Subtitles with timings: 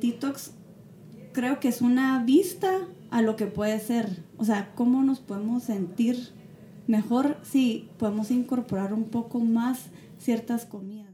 [0.00, 0.52] detox
[1.32, 2.70] creo que es una vista
[3.10, 6.30] a lo que puede ser, o sea, cómo nos podemos sentir
[6.86, 9.86] mejor si podemos incorporar un poco más
[10.18, 11.09] ciertas comidas.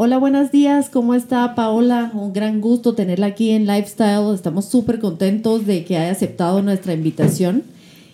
[0.00, 0.90] Hola, buenos días.
[0.90, 2.12] ¿Cómo está Paola?
[2.14, 4.32] Un gran gusto tenerla aquí en Lifestyle.
[4.32, 7.64] Estamos súper contentos de que haya aceptado nuestra invitación.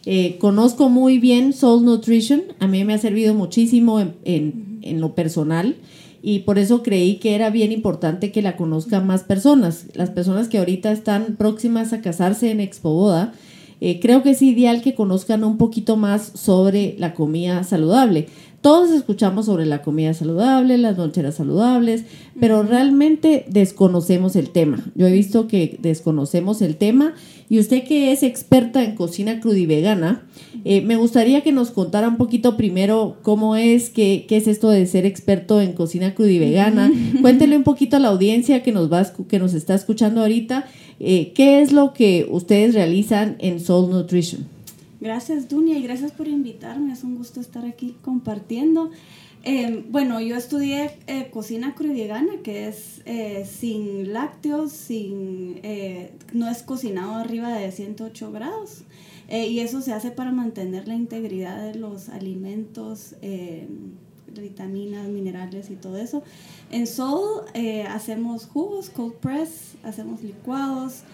[0.07, 2.41] Eh, conozco muy bien Soul Nutrition.
[2.59, 4.15] A mí me ha servido muchísimo en,
[4.81, 5.77] en, lo personal
[6.23, 9.85] y por eso creí que era bien importante que la conozcan más personas.
[9.93, 13.35] Las personas que ahorita están próximas a casarse en Expo Boda,
[13.83, 18.29] eh, creo que es ideal que conozcan un poquito más sobre la comida saludable.
[18.65, 22.05] Todos escuchamos sobre la comida saludable, las loncheras saludables,
[22.41, 24.83] pero realmente desconocemos el tema.
[24.95, 27.13] Yo he visto que desconocemos el tema
[27.51, 30.23] y usted que es experta en cocina crudivegana,
[30.65, 34.71] eh, me gustaría que nos contara un poquito primero cómo es, qué, qué es esto
[34.71, 36.91] de ser experto en cocina crudivegana.
[37.21, 40.65] Cuéntele un poquito a la audiencia que nos, va, que nos está escuchando ahorita,
[41.01, 44.54] eh, qué es lo que ustedes realizan en Soul Nutrition.
[45.05, 46.95] Gracias, Dunia, y gracias por invitarme.
[46.95, 48.91] Es un gusto estar aquí compartiendo.
[49.43, 56.49] Em, bueno, yo estudié eh, cocina crudivegana, que es eh, sin lácteos, sin, eh, no
[56.49, 58.85] es cocinado arriba de 108 grados.
[59.29, 63.93] y eso se hace para mantener la integridad de los alimentos, em,
[64.41, 66.23] vitaminas, minerales y todo eso.
[66.71, 67.43] En Soul
[67.89, 71.05] hacemos jugos, cold press, hacemos licuados,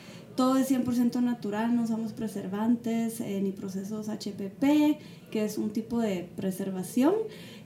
[0.41, 4.63] todo es 100% natural, no usamos preservantes eh, ni procesos HPP,
[5.31, 7.13] que es un tipo de preservación.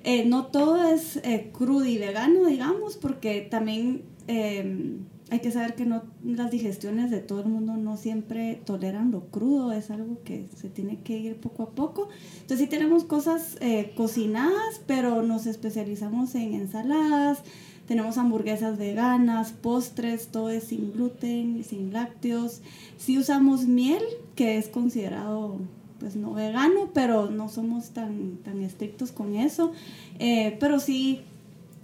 [0.03, 5.77] Eh, no todo es eh, crudo y vegano, digamos, porque también em, hay que saber
[5.77, 10.25] que no, las digestiones de todo el mundo no siempre toleran lo crudo, es algo
[10.25, 12.09] que se tiene que ir poco a poco.
[12.41, 13.57] Entonces sí tenemos cosas
[13.95, 17.45] cocinadas, pero nos especializamos en ensaladas,
[17.87, 22.63] tenemos hamburguesas veganas, postres, todo es sin gluten, sin lácteos.
[22.97, 24.03] Sí usamos miel,
[24.35, 25.59] que es considerado
[25.99, 29.73] pues no vegano, pero no somos tan, tan estrictos con eso.
[30.19, 31.23] Eh, pero sí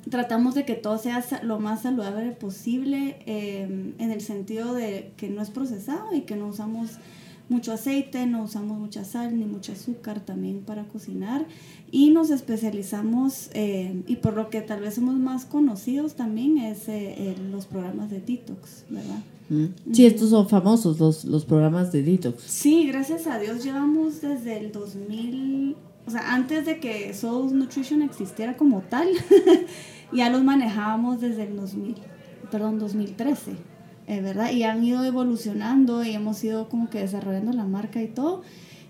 [0.08, 5.28] tratamos de que todo sea lo más saludable posible em, en el sentido de que
[5.28, 6.92] no es procesado y que no usamos
[7.50, 11.44] mucho aceite, no usamos mucha sal ni mucho azúcar también para cocinar
[11.90, 16.88] y nos especializamos eh, y por lo que tal vez somos más conocidos también es
[16.88, 19.18] eh, los programas de detox, ¿verdad?
[19.48, 19.92] Mm.
[19.92, 22.44] Sí, estos son famosos los, los programas de detox.
[22.44, 28.02] Sí, gracias a Dios llevamos desde el 2000, o sea, antes de que Soul Nutrition
[28.02, 29.08] existiera como tal,
[30.12, 31.96] ya los manejábamos desde el 2000,
[32.50, 33.56] perdón, 2013.
[34.06, 34.50] Eh, ¿verdad?
[34.52, 38.42] Y han ido evolucionando y hemos ido como que desarrollando la marca y todo.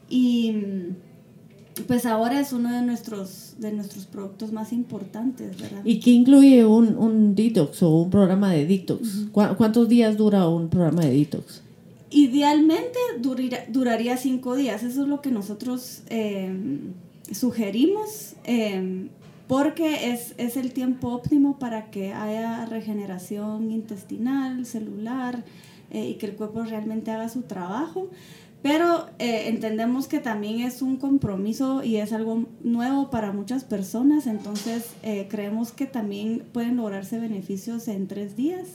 [0.08, 5.82] Y mm, pues ahora es uno de nuestros, de nuestros productos más importantes, ¿verdad?
[5.84, 9.26] ¿Y qué incluye un, un detox o un programa de detox?
[9.32, 11.62] ¿Cuántos días dura un programa de detox?
[12.10, 12.98] Idealmente
[13.68, 16.50] duraría cinco días, eso es lo que nosotros eh,
[17.30, 18.34] sugerimos.
[18.44, 19.08] Eh,
[19.50, 25.42] porque es, es, el tiempo óptimo para que haya regeneración intestinal, celular
[25.90, 28.10] eh, y que el cuerpo realmente haga su trabajo.
[28.62, 34.28] Pero eh, entendemos que también es un compromiso y es algo nuevo para muchas personas,
[34.28, 38.68] entonces eh, creemos que también pueden lograrse beneficios en tres días.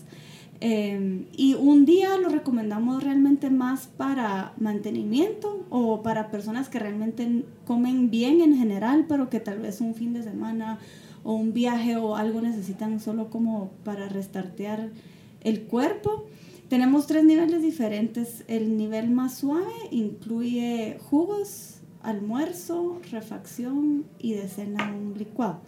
[0.61, 7.43] Em, y un día lo recomendamos realmente más para mantenimiento o para personas que realmente
[7.65, 10.79] comen bien en general, pero que tal vez un fin de semana
[11.23, 14.91] o un viaje o algo necesitan solo como para restartear
[15.41, 16.25] el cuerpo.
[16.69, 18.43] Tenemos tres niveles diferentes.
[18.47, 25.61] El nivel más suave incluye jugos, almuerzo, refacción y de cena un licuado.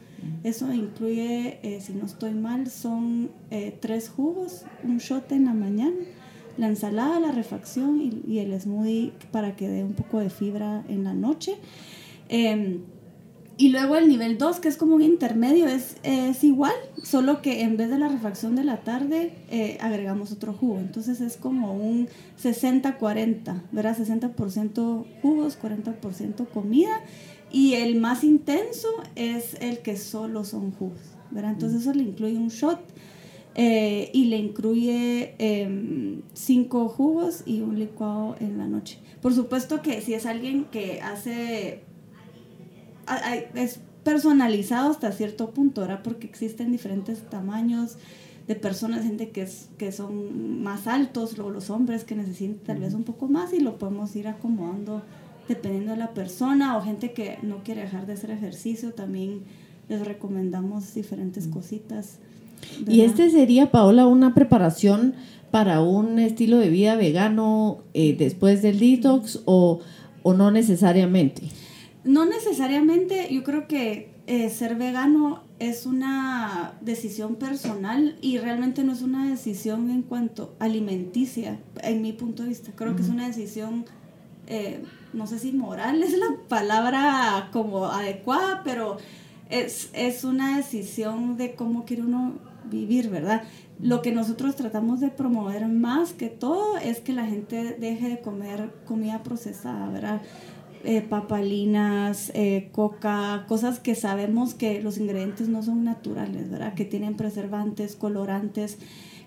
[0.43, 5.53] Eso incluye, eh, si no estoy mal, son eh, tres jugos, un shot en la
[5.53, 5.95] mañana,
[6.57, 11.03] la ensalada, la refacción y, el smoothie para que dé un poco de fibra en
[11.03, 11.55] la noche.
[12.29, 12.81] Em,
[13.59, 17.63] y luego el nivel 2, que es como un intermedio, es, es, igual, solo que
[17.63, 20.77] en vez de la refacción de la tarde, eh, agregamos otro jugo.
[20.77, 22.07] Entonces es como un
[22.39, 23.97] 60-40, ¿verdad?
[23.97, 27.01] 60% jugos, 40% comida.
[27.51, 30.99] Y el más intenso es el que solo son jugos,
[31.31, 31.51] ¿verdad?
[31.51, 32.79] Entonces eso le incluye un shot
[33.55, 38.99] eh, y le incluye em, cinco jugos y un licuado en la noche.
[39.21, 41.83] Por supuesto que si es alguien que hace...
[43.55, 46.01] Es personalizado hasta cierto punto, ¿verdad?
[46.03, 47.97] Porque existen diferentes tamaños
[48.47, 52.79] de personas, gente que, es, que son más altos, o los hombres que necesitan tal
[52.79, 55.03] vez un poco más y lo podemos ir acomodando
[55.47, 59.41] dependiendo de la persona o gente que no quiere dejar de hacer ejercicio, también
[59.89, 62.19] les recomendamos diferentes cositas.
[62.87, 65.13] Y este sería, Paola, una preparación
[65.51, 69.79] para un estilo de vida vegano eh, después del detox o,
[70.23, 71.43] o, no necesariamente?
[72.03, 78.91] No necesariamente, yo creo que eh, ser vegano es una decisión personal y realmente no
[78.91, 82.71] es una decisión en cuanto alimenticia, en mi punto de vista.
[82.75, 83.85] Creo que es una decisión,
[84.47, 84.83] eh,
[85.13, 88.97] no sé si moral es la palabra como adecuada, pero
[89.49, 92.33] es, es una decisión de cómo quiere uno
[92.69, 93.43] vivir, ¿verdad?
[93.79, 98.19] Lo que nosotros tratamos de promover más que todo es que la gente deje de
[98.21, 100.21] comer comida procesada, ¿verdad?
[100.83, 106.73] Eh, papalinas, eh, coca, cosas que sabemos que los ingredientes no son naturales, ¿verdad?
[106.73, 108.77] Que tienen preservantes, colorantes,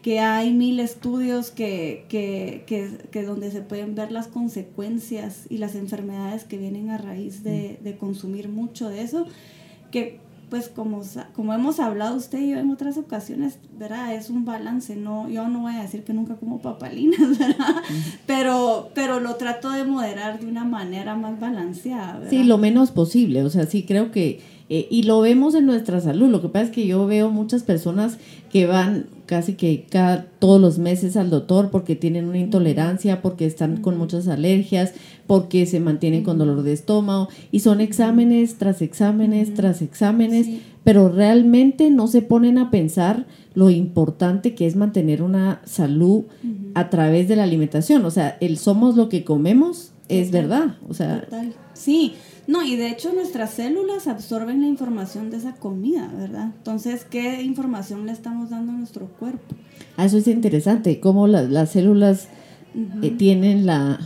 [0.02, 5.58] que hay mil estudios que, que, que, que donde se pueden ver las consecuencias y
[5.58, 9.26] las enfermedades que vienen a raíz de, de consumir mucho de eso,
[9.90, 10.20] que
[10.50, 11.02] pues como,
[11.32, 14.14] como hemos hablado usted y yo en otras ocasiones, ¿verdad?
[14.14, 17.76] Es un balance, no, yo no voy a decir que nunca como papalinas, ¿verdad?
[18.26, 22.30] Pero, pero lo trato de moderar de una manera más balanceada, ¿verdad?
[22.30, 24.40] Sí, lo menos posible, o sea, sí creo que,
[24.72, 27.64] eh, y lo vemos en nuestra salud, lo que pasa es que yo veo muchas
[27.64, 28.18] personas
[28.52, 33.46] que van casi que cada, todos los meses al doctor porque tienen una intolerancia, porque
[33.46, 34.92] están con muchas alergias,
[35.26, 40.46] porque se mantienen con dolor de estómago y son exámenes tras exámenes tras exámenes,
[40.84, 46.26] pero realmente no se ponen a pensar lo importante que es mantener una salud
[46.74, 50.94] a través de la alimentación, o sea, el somos lo que comemos es verdad, o
[50.94, 51.26] sea,
[51.74, 52.14] sí.
[52.50, 56.46] No, y de hecho nuestras células absorben la información de esa comida, ¿verdad?
[56.56, 59.54] Entonces, ¿qué información le estamos dando a nuestro cuerpo?
[59.96, 62.26] Ah, eso es interesante, cómo las células
[63.02, 64.00] eh, tienen la,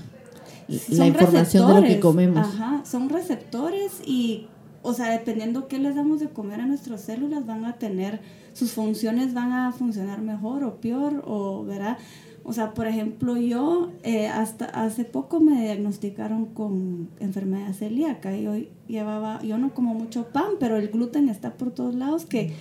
[0.90, 2.46] la información de lo que comemos.
[2.46, 4.46] Ajá, son receptores y,
[4.82, 8.20] o sea, dependiendo qué les damos de comer a nuestras células, van a tener,
[8.52, 11.96] sus funciones van a funcionar mejor o peor, o, ¿verdad?
[12.46, 18.36] O sea, por ejemplo, yo eh, hasta hace poco me diagnosticaron con enfermedad celíaca.
[18.36, 18.54] Yo
[18.86, 22.52] llevaba, yo no como mucho pan, pero el gluten está por todos lados que,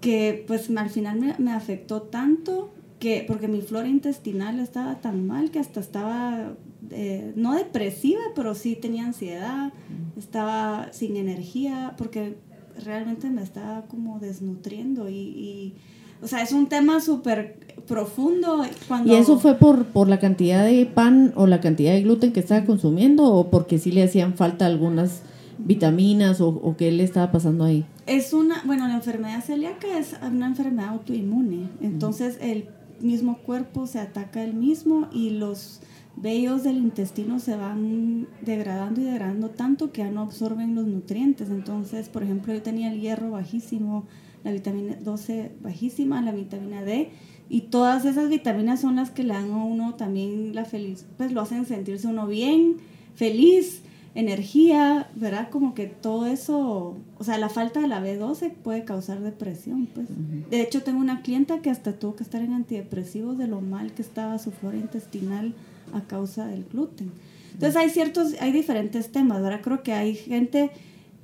[0.00, 5.26] que pues al final me, me afectó tanto que, porque mi flora intestinal estaba tan
[5.26, 6.54] mal que hasta estaba,
[6.90, 9.74] eh, no depresiva, pero sí tenía ansiedad,
[10.16, 12.36] estaba sin energía, porque
[12.82, 15.74] realmente me estaba como desnutriendo y, y
[16.22, 18.64] o sea, es un tema súper profundo.
[18.88, 19.12] Cuando...
[19.12, 22.40] ¿Y eso fue por, por la cantidad de pan o la cantidad de gluten que
[22.40, 25.22] estaba consumiendo o porque sí le hacían falta algunas
[25.58, 27.84] vitaminas o, o qué le estaba pasando ahí?
[28.06, 32.68] Es una, bueno, la enfermedad celíaca es una enfermedad autoinmune, entonces el
[33.00, 35.80] mismo cuerpo se ataca el mismo y los
[36.16, 41.50] vellos del intestino se van degradando y degradando tanto que ya no absorben los nutrientes.
[41.50, 44.04] Entonces, por ejemplo, yo tenía el hierro bajísimo,
[44.46, 47.10] la vitamina 12 bajísima, la vitamina D,
[47.48, 51.32] y todas esas vitaminas son las que le dan a uno también la feliz, pues
[51.32, 52.76] lo hacen sentirse uno bien,
[53.16, 53.82] feliz,
[54.14, 55.50] energía, ¿verdad?
[55.50, 60.06] Como que todo eso, o sea, la falta de la B12 puede causar depresión, pues.
[60.48, 63.92] De hecho, tengo una clienta que hasta tuvo que estar en antidepresivos de lo mal
[63.94, 65.54] que estaba su flora intestinal
[65.92, 67.10] a causa del gluten.
[67.52, 69.60] Entonces hay ciertos, hay diferentes temas, ¿verdad?
[69.60, 70.70] Creo que hay gente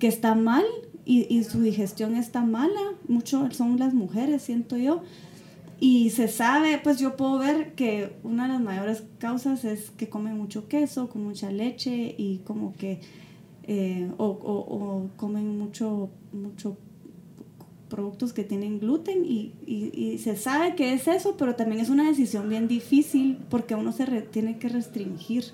[0.01, 0.65] que está mal
[1.05, 5.03] y, y su digestión está mala, mucho son las mujeres, siento yo,
[5.85, 10.09] y se sabe, pues yo puedo ver que una de las mayores causas es que
[10.09, 13.01] comen mucho queso, con mucha leche y como que,
[13.65, 16.77] eh, o, o, o, comen mucho, mucho
[17.89, 21.91] productos que tienen gluten y, y, y, se sabe que es eso, pero también es
[21.91, 25.47] una decisión bien difícil porque uno se tiene que restringir.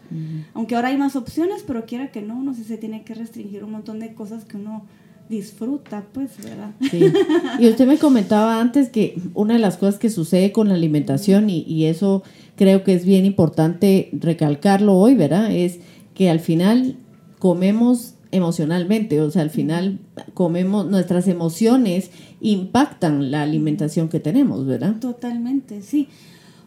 [0.52, 3.64] Aunque ahora hay más opciones, pero quiera que no, uno sí se tiene que restringir
[3.64, 4.84] un montón de cosas que uno
[5.28, 6.72] disfruta, pues, ¿verdad?
[6.90, 7.12] Sí.
[7.58, 11.50] Y usted me comentaba antes que una de las cosas que sucede con la alimentación,
[11.50, 12.22] y, y, eso
[12.56, 15.50] creo que es bien importante recalcarlo hoy, ¿verdad?
[15.50, 15.80] Es
[16.14, 16.96] que al final
[17.38, 20.00] comemos emocionalmente, o sea, al final
[20.34, 24.96] comemos, nuestras emociones impactan la alimentación que tenemos, ¿verdad?
[25.00, 26.08] Totalmente, sí.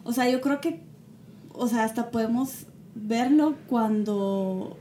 [0.04, 0.80] O sea, yo creo que,
[1.52, 4.76] o sea, hasta podemos verlo cuando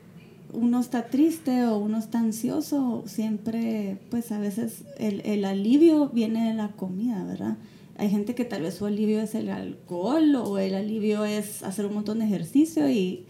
[0.54, 6.50] uno está triste o uno está ansioso, siempre, pues a veces el, el, alivio viene
[6.50, 7.58] de la comida, ¿verdad?
[7.98, 11.86] Hay gente que tal vez su alivio es el alcohol o el alivio es hacer
[11.86, 13.26] un montón de ejercicio y,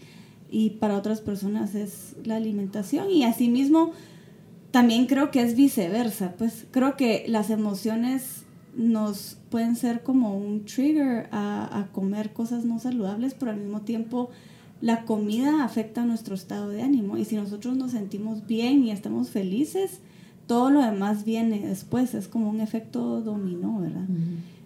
[0.50, 3.92] y para otras personas es la alimentación y asimismo
[4.70, 10.64] también creo que es viceversa, pues creo que las emociones nos pueden ser como un
[10.64, 14.30] trigger a, a, comer cosas no saludables, pero al mismo tiempo
[14.82, 19.30] la comida afecta nuestro estado de ánimo y si nosotros nos sentimos bien y estamos
[19.30, 20.00] felices,
[20.48, 24.04] todo lo demás viene después, es como un efecto dominó, ¿verdad?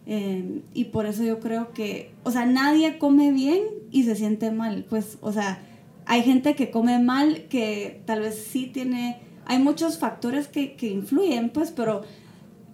[0.06, 3.60] Em, y por eso yo creo que, o sea, nadie come bien
[3.92, 5.60] y se siente mal, pues, o sea,
[6.06, 10.88] hay gente que come mal que tal vez sí tiene, hay muchos factores que, que
[10.88, 12.04] influyen, pues, pero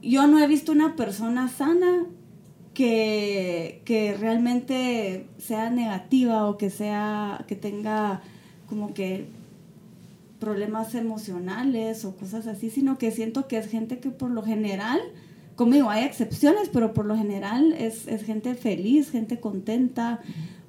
[0.00, 2.06] yo no he visto una persona sana
[2.74, 8.22] que, que realmente sea negativa o que sea, que tenga
[8.68, 9.26] como que
[10.42, 15.00] problemas emocionales o cosas así, sino que siento que es gente que por lo general,
[15.54, 20.20] conmigo hay excepciones, pero por lo general es, es gente feliz, gente contenta,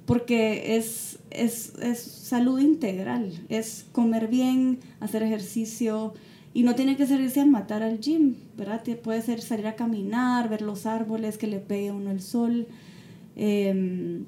[0.06, 6.14] porque es, es, es, salud integral, es comer bien, hacer ejercicio,
[6.54, 8.80] y no tiene que ser irse a matar al gym, ¿verdad?
[9.02, 12.68] Puede ser salir a caminar, ver los árboles, que le pegue uno el sol.
[13.34, 14.24] Em,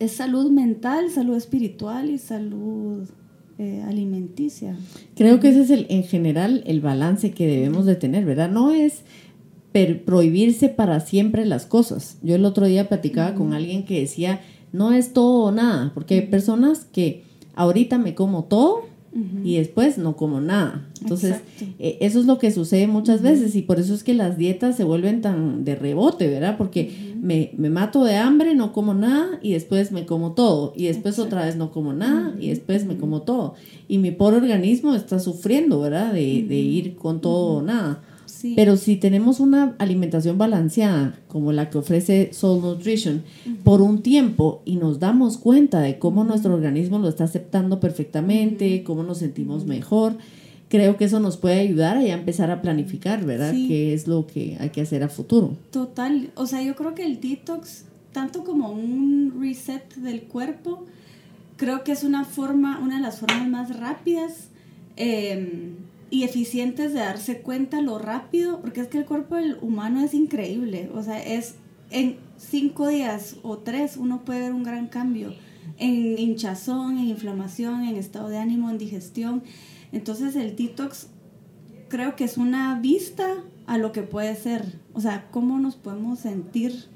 [0.00, 3.08] es salud mental, salud espiritual y salud
[3.58, 4.76] eh, alimenticia.
[5.14, 8.50] Creo que ese es el, en general el balance que debemos de tener, ¿verdad?
[8.50, 9.02] No es
[10.04, 12.18] prohibirse para siempre las cosas.
[12.22, 14.40] Yo el otro día platicaba con alguien que decía,
[14.72, 17.24] no es todo o nada, porque hay personas que
[17.54, 18.95] ahorita me como todo
[19.44, 20.86] y después no como nada.
[21.00, 21.36] Entonces,
[21.78, 24.76] eh, eso es lo que sucede muchas veces y por eso es que las dietas
[24.76, 26.56] se vuelven tan de rebote, ¿verdad?
[26.58, 30.86] Porque me, me, mato de hambre, no como nada y después me como todo y
[30.86, 33.54] después otra vez no como nada y después me como todo.
[33.88, 36.12] Y mi pobre organismo está sufriendo, ¿verdad?
[36.12, 38.02] De, de ir con todo o nada.
[38.54, 43.22] Pero si tenemos una alimentación balanceada, como la que ofrece Soul Nutrition,
[43.64, 48.82] por un tiempo y nos damos cuenta de cómo nuestro organismo lo está aceptando perfectamente,
[48.84, 50.16] cómo nos sentimos mejor,
[50.68, 53.52] creo que eso nos puede ayudar a ya empezar a planificar, ¿verdad?
[53.52, 55.56] ¿Qué es lo que hay que hacer a futuro?
[55.70, 56.30] Total.
[56.34, 60.84] O sea, yo creo que el detox, tanto como un reset del cuerpo,
[61.56, 64.48] creo que es una forma, una de las formas más rápidas.
[64.96, 65.72] Eh,
[66.10, 70.14] y eficientes de darse cuenta lo rápido, porque es que el cuerpo del humano es
[70.14, 71.56] increíble, o sea, es
[71.90, 75.34] en cinco días o tres uno puede ver un gran cambio
[75.78, 79.42] en hinchazón, en inflamación, en estado de ánimo, en digestión.
[79.92, 81.08] Entonces el detox
[81.88, 83.26] creo que es una vista
[83.66, 86.86] a lo que puede ser, o sea, cómo nos podemos sentir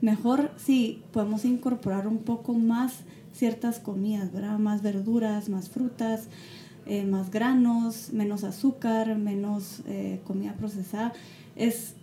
[0.00, 3.00] mejor si podemos incorporar un poco más
[3.32, 4.58] ciertas comidas, ¿verdad?
[4.58, 6.28] Más verduras, más frutas,
[6.86, 11.12] eh, más granos, menos azúcar, menos eh, comida procesada.
[11.56, 11.94] Es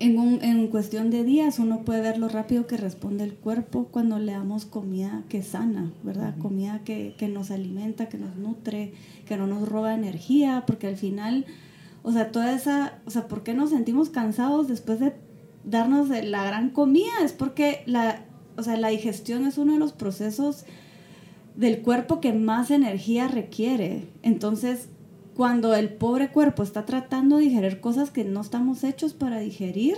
[0.00, 3.88] en, un, en cuestión de días uno puede ver lo rápido que responde el cuerpo
[3.90, 6.36] cuando le damos comida que sana, ¿verdad?
[6.38, 8.92] Comida que, que nos alimenta, que nos nutre,
[9.26, 11.46] que no nos roba energía, porque al final,
[12.02, 15.14] o sea, toda esa, o sea, ¿por qué nos sentimos cansados después de
[15.64, 17.12] darnos la gran comida?
[17.24, 18.24] Es porque la,
[18.56, 20.64] o sea, la digestión es uno de los procesos
[21.54, 24.08] del cuerpo que más energía requiere.
[24.22, 24.88] Entonces,
[25.34, 29.96] cuando el pobre cuerpo está tratando de digerir cosas que no estamos hechos para digerir,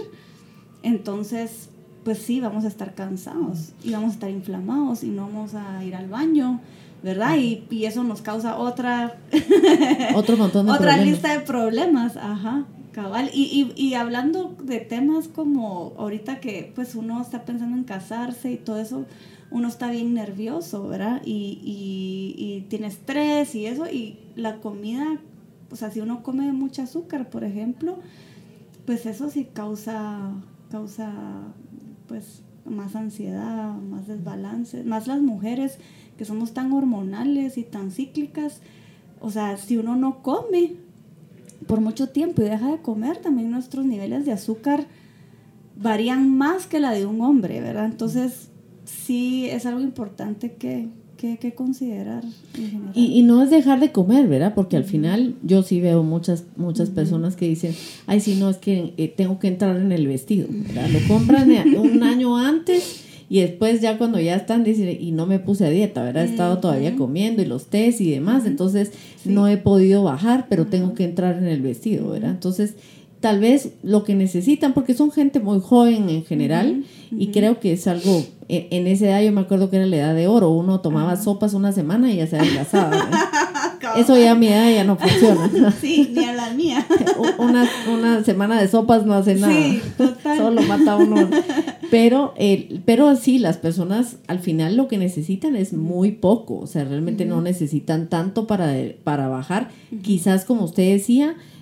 [0.82, 1.70] entonces,
[2.04, 5.82] pues sí, vamos a estar cansados y vamos a estar inflamados y no vamos a
[5.84, 6.60] ir al baño,
[7.02, 7.36] ¿verdad?
[7.36, 9.16] Y, eso nos causa otra...
[10.14, 12.64] Otro montón de Otra lista de problemas, ajá.
[12.92, 13.30] Cabal.
[13.34, 18.52] Y, y, y hablando de temas como ahorita que pues uno está pensando en casarse
[18.52, 19.04] y todo eso,
[19.50, 21.22] uno está bien nervioso, ¿verdad?
[21.24, 25.18] Y, y, tiene estrés y eso, y la comida,
[25.70, 27.98] o sea, si uno come mucho azúcar, por ejemplo,
[28.84, 30.32] pues eso sí causa,
[30.70, 31.12] causa,
[32.08, 35.78] pues, más ansiedad, más desbalance, más las mujeres
[36.18, 38.60] que somos tan hormonales y tan cíclicas,
[39.20, 40.74] o sea, si uno no come
[41.66, 44.86] por mucho tiempo y deja de comer, también nuestros niveles de azúcar
[45.76, 47.86] varían más que la de un hombre, ¿verdad?
[47.86, 48.50] Entonces,
[48.86, 52.22] sí es algo importante que, que, considerar.
[52.94, 54.54] Y, no es dejar de comer, ¿verdad?
[54.54, 57.74] Porque al final yo sí veo muchas, muchas personas que dicen,
[58.06, 60.88] ay, sí, no, es que eh, tengo que entrar en el vestido, ¿verdad?
[60.88, 65.40] Lo compran un año antes y después ya cuando ya están, dicen, y no me
[65.40, 66.24] puse a dieta, ¿verdad?
[66.24, 68.92] He estado todavía comiendo y los test y demás, entonces
[69.24, 72.30] no he podido bajar, pero tengo que entrar en el vestido, ¿verdad?
[72.30, 72.76] Entonces
[73.26, 77.72] tal vez lo que necesitan, porque son gente muy joven en general, y creo que
[77.72, 80.50] es algo, e, en, esa edad yo me acuerdo que era la edad de oro,
[80.50, 82.92] uno tomaba sopas una semana y ya se adelgazaba.
[83.96, 85.72] Eso ya a mi edad ya no funciona.
[85.80, 86.86] Sí, ni a la mía.
[87.38, 89.52] una, una semana de sopas no hace nada.
[89.52, 90.38] Sí, total.
[90.38, 91.28] Solo mata uno.
[91.90, 96.68] Pero, el, pero sí, las personas al final lo que necesitan es muy poco, o
[96.68, 99.70] sea, realmente no necesitan tanto para, para bajar.
[100.02, 101.55] Quizás, como usted decía, eh,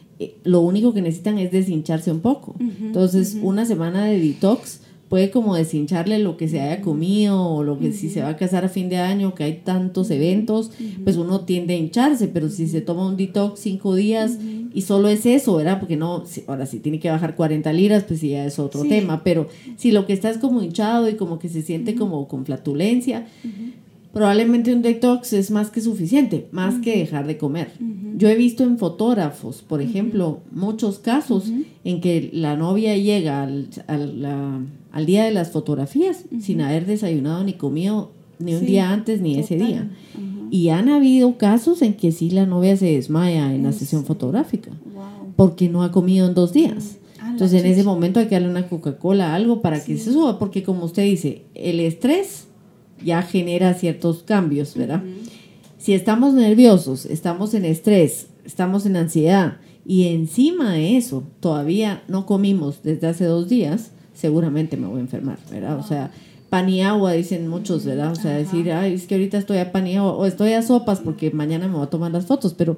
[0.44, 2.54] lo único que necesitan es deshincharse un poco.
[2.58, 7.78] Entonces, una semana de detox puede como deshincharle lo que se haya comido o lo
[7.78, 10.72] que si se va a casar a fin de año, que hay tantos eventos,
[11.04, 14.38] pues uno tiende a hincharse, pero si se toma un detox cinco días
[14.72, 15.78] y solo es eso, ¿verdad?
[15.78, 19.46] Porque no, ahora si tiene que bajar 40 liras, pues ya es otro tema, pero
[19.76, 23.26] si lo que está es como hinchado y como que se siente como con flatulencia,
[24.14, 27.72] probablemente un detox es más que suficiente, más que dejar de comer.
[28.16, 31.50] Yo he visto en fotógrafos, por ejemplo, muchos casos
[31.82, 37.54] en que la novia llega al, al, día de las fotografías sin haber desayunado ni
[37.54, 39.90] comido ni un día antes ni ese día.
[40.50, 44.70] Y han habido casos en que sí la novia se desmaya en la sesión fotográfica
[45.36, 46.98] porque no ha comido en dos días.
[47.20, 50.38] Ah, Entonces en ese momento hay que darle una Coca-Cola, algo para que se suba,
[50.38, 52.46] porque como usted dice, el estrés
[53.02, 55.02] ya genera ciertos cambios, ¿verdad?
[55.78, 62.26] Si estamos nerviosos, estamos en estrés, estamos en ansiedad y encima de eso todavía no
[62.26, 65.78] comimos desde hace dos días, seguramente me voy a enfermar, ¿verdad?
[65.78, 66.10] O sea,
[66.54, 68.12] pan y agua, dicen muchos, ¿verdad?
[68.12, 70.62] O sea, decir, ay, es que ahorita estoy a pan y agua, o estoy a
[70.62, 72.76] sopas porque mañana me voy a tomar las fotos, pero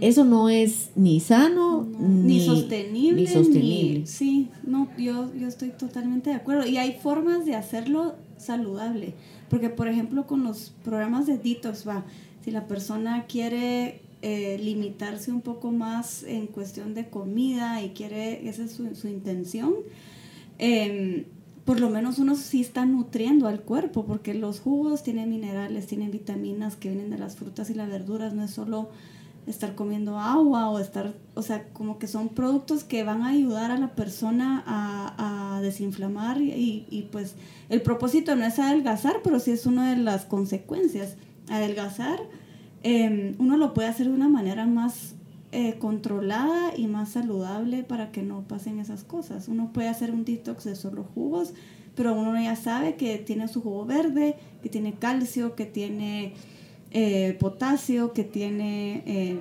[0.00, 3.20] eso no es ni sano ni, sostenible.
[3.20, 4.06] Ni sostenible.
[4.06, 6.66] sí, no, yo, yo estoy totalmente de acuerdo.
[6.66, 9.12] Y hay formas de hacerlo saludable.
[9.50, 12.06] Porque, por ejemplo, con los programas de detox, va,
[12.42, 18.48] si la persona quiere eh, limitarse un poco más en cuestión de comida y quiere,
[18.48, 19.74] esa es su, intención,
[20.56, 21.24] em,
[21.68, 26.10] por lo menos uno sí está nutriendo al cuerpo, porque los jugos tienen minerales, tienen
[26.10, 28.88] vitaminas que vienen de las frutas y las verduras, no es solo
[29.46, 33.70] estar comiendo agua o estar, o sea, como que son productos que van a ayudar
[33.70, 37.34] a la persona a, a desinflamar y, y, pues
[37.68, 41.16] el propósito no es adelgazar, pero sí es una de las consecuencias.
[41.50, 42.18] Adelgazar,
[42.82, 45.16] em, uno lo puede hacer de una manera más
[45.50, 49.48] eh, controlada y más saludable para que no pasen esas cosas.
[49.48, 51.54] Uno puede hacer un detox de solo jugos,
[51.94, 56.34] pero uno ya sabe que tiene su jugo verde, que tiene calcio, que tiene
[56.90, 59.38] eh, potasio, que tiene eh,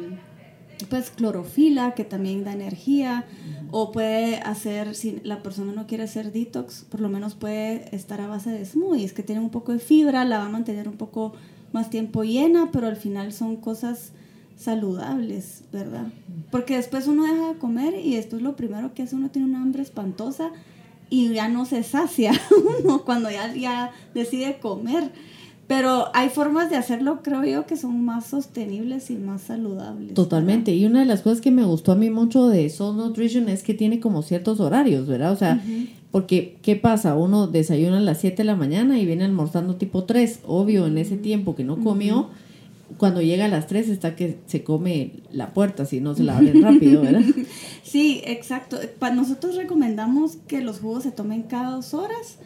[0.89, 3.25] pues clorofila, que también da energía,
[3.71, 8.21] o puede hacer, si la persona no quiere hacer detox, por lo menos puede estar
[8.21, 10.97] a base de smoothies, que tienen un poco de fibra, la va a mantener un
[10.97, 11.33] poco
[11.73, 14.13] más tiempo llena, pero al final son cosas
[14.57, 16.07] saludables, ¿verdad?
[16.51, 19.47] Porque después uno deja de comer y esto es lo primero que hace, uno tiene
[19.47, 20.51] una hambre espantosa
[21.09, 22.33] y ya no se sacia
[22.83, 25.11] uno cuando ya, ya decide comer.
[25.67, 30.13] Pero hay formas de hacerlo, creo yo, que son más sostenibles y más saludables.
[30.13, 30.73] Totalmente.
[30.73, 33.63] Y una de las cosas que me gustó a mí mucho de Soul Nutrition es
[33.63, 35.33] que tiene como ciertos horarios, ¿verdad?
[35.33, 35.61] O sea,
[36.11, 37.15] porque ¿qué pasa?
[37.15, 40.39] Uno desayuna a las 7 de la mañana y viene almorzando tipo 3.
[40.47, 42.29] Obvio, en ese tiempo que no comió,
[42.97, 46.37] cuando llega a las 3 está que se come la puerta, si no se la
[46.37, 47.21] abren rápido, ¿verdad?
[47.83, 48.79] sí, exacto.
[49.13, 52.37] Nosotros recomendamos que los jugos se tomen cada dos horas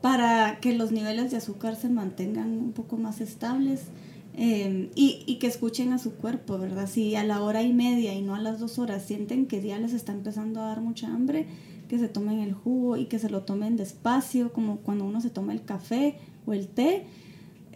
[0.00, 3.86] para que los niveles de azúcar se mantengan un poco más estables
[4.34, 6.88] em, y, y, que escuchen a su cuerpo, ¿verdad?
[6.88, 9.78] Si a la hora y media y no a las dos horas sienten que ya
[9.78, 11.46] les está empezando a dar mucha hambre,
[11.88, 15.30] que se tomen el jugo y que se lo tomen despacio, como cuando uno se
[15.30, 17.06] toma el café o el té,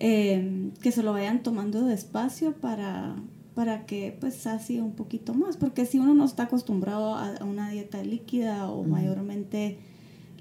[0.05, 3.15] em, que se lo vayan tomando despacio para,
[3.55, 7.71] para que pues sacie un poquito más, porque si uno no está acostumbrado a, una
[7.71, 9.79] dieta líquida o mayormente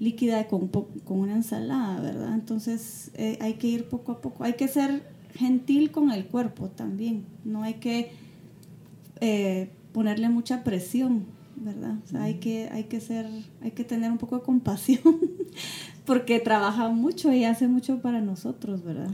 [0.00, 2.34] líquida con, con una ensalada, ¿verdad?
[2.34, 6.68] Entonces eh, hay que ir poco a poco, hay que ser gentil con el cuerpo
[6.68, 8.10] también, no hay que
[9.20, 11.98] eh, ponerle mucha presión, ¿verdad?
[12.04, 13.28] O sea, hay que, hay que ser,
[13.62, 15.20] hay que tener un poco de compasión,
[16.04, 19.12] porque trabaja mucho y hace mucho para nosotros, ¿verdad?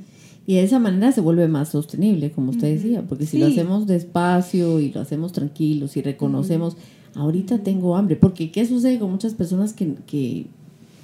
[0.49, 3.87] Y de esa manera se vuelve más sostenible, como usted decía, porque si lo hacemos
[3.87, 6.75] despacio y lo hacemos tranquilos y reconocemos,
[7.15, 10.47] ahorita tengo hambre, porque ¿qué sucede con muchas personas que, que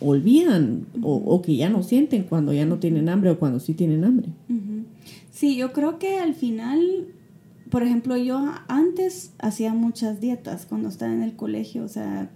[0.01, 4.05] olvidan o, que ya no sienten cuando ya no tienen hambre o cuando sí tienen
[4.05, 4.29] hambre.
[5.31, 7.09] Sí, yo creo que al final,
[7.71, 12.31] por ejemplo, yo antes hacía muchas dietas cuando estaba en el colegio, o sea,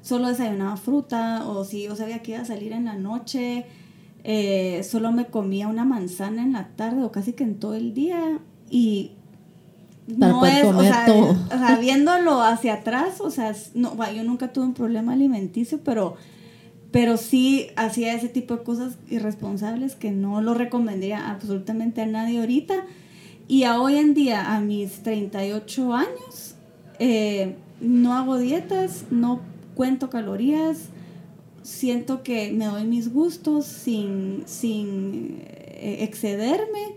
[0.00, 3.66] solo desayunaba fruta o si yo sabía que iba a salir en la noche,
[4.24, 7.94] eh, solo me comía una manzana en la tarde o casi que en todo el
[7.94, 8.38] día
[8.70, 9.12] y
[10.06, 15.12] no es, o sea, viéndolo hacia atrás, o sea, no, yo nunca tuve un problema
[15.12, 16.16] alimenticio, pero
[16.90, 22.40] pero sí hacía ese tipo de cosas irresponsables que no lo recomendaría absolutamente a nadie
[22.40, 22.76] ahorita.
[23.46, 26.54] Y a hoy en día, a mis 38 años,
[26.98, 29.40] eh, no hago dietas, no
[29.74, 30.88] cuento calorías,
[31.68, 36.94] siento que me doy mis gustos sin, sin eh, excederme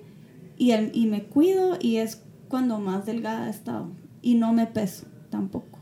[0.58, 3.90] y, y me cuido y es cuando más delgada he estado
[4.22, 5.78] y no me peso tampoco.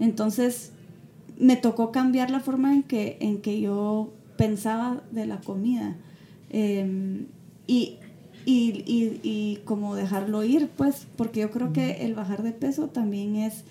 [0.00, 0.72] Entonces,
[1.38, 5.96] me tocó cambiar la forma en que, en que yo pensaba de la comida.
[6.50, 7.26] Em,
[7.68, 7.98] y,
[8.44, 12.88] y, y, y, como dejarlo ir, pues, porque yo creo que el bajar de peso
[12.88, 13.62] también es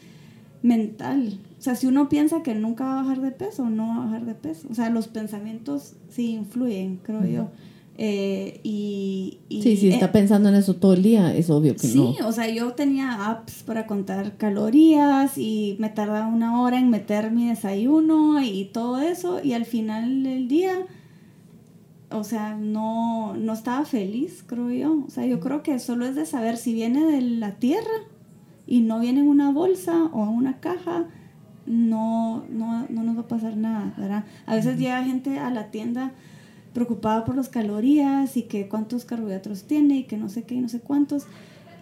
[0.61, 1.37] mental.
[1.63, 3.99] O sea, si uno piensa que nunca va a bajar de peso, no va a
[3.99, 4.67] bajar de peso.
[4.69, 7.51] O sea, los pensamientos sí influyen, creo yo.
[7.97, 11.87] Eh, y, sí, si está eh, pensando en eso todo el día, es obvio que
[11.87, 12.11] no.
[12.11, 16.89] Sí, o sea, yo tenía apps para contar calorías y me tardaba una hora en
[16.89, 20.75] meter mi desayuno y todo eso y al final del día,
[22.11, 25.01] o sea, no, no estaba feliz, creo yo.
[25.07, 27.87] O sea, yo creo que solo es de saber si viene de la tierra
[28.67, 31.07] y no viene en una bolsa o en una caja,
[31.65, 34.25] no, no, no nos va a pasar nada, ¿verdad?
[34.45, 36.11] A veces llega gente a la tienda
[36.73, 40.61] preocupada por las calorías y que cuántos carbohidratos tiene y que no sé qué y
[40.61, 41.25] no sé cuántos.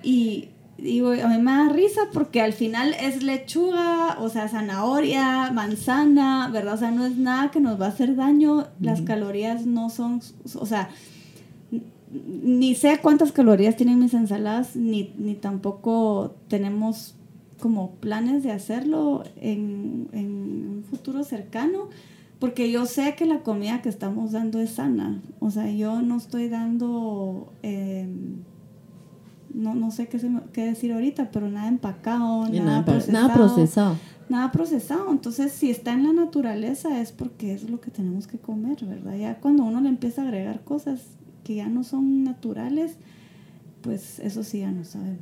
[0.03, 5.51] Y digo, a mí me da risa porque al final es lechuga, o sea, zanahoria,
[5.51, 6.75] manzana, ¿verdad?
[6.75, 8.67] O sea, no es nada que nos va a hacer daño.
[8.79, 10.21] Las calorías no son,
[10.55, 10.89] o sea,
[12.11, 17.15] ni sé cuántas calorías tienen mis ensaladas, ni, ni tampoco tenemos
[17.61, 21.87] como planes de hacerlo en, en un futuro cercano
[22.41, 25.21] porque yo sé que la comida que estamos dando es sana.
[25.39, 28.37] O sea, yo no estoy dando, em,
[29.53, 30.19] no, no sé qué,
[30.51, 33.97] qué, decir ahorita, pero nada empacado, nada, procesado, nada procesado.
[34.27, 35.11] Nada procesado.
[35.11, 39.15] Entonces, si está en la naturaleza es porque es lo que tenemos que comer, ¿verdad?
[39.17, 41.01] Ya cuando uno le empieza a agregar cosas
[41.43, 42.95] que ya no son naturales,
[43.81, 45.19] pues eso sí ya no sabemos.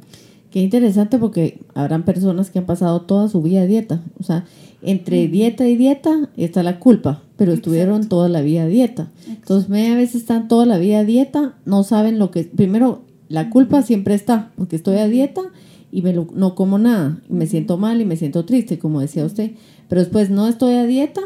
[0.51, 4.01] Qué interesante porque habrán personas que han pasado toda su vida a dieta.
[4.19, 4.45] O sea,
[4.81, 9.11] entre dieta y dieta está la culpa, pero estuvieron toda la vida a dieta.
[9.27, 12.45] Entonces, media vez están toda la vida a dieta, no saben lo que...
[12.45, 15.41] Primero, la culpa siempre está, porque estoy a dieta
[15.91, 19.25] y me no como nada, y me siento mal y me siento triste, como decía
[19.25, 19.51] usted.
[19.87, 21.21] Pero después no estoy a dieta,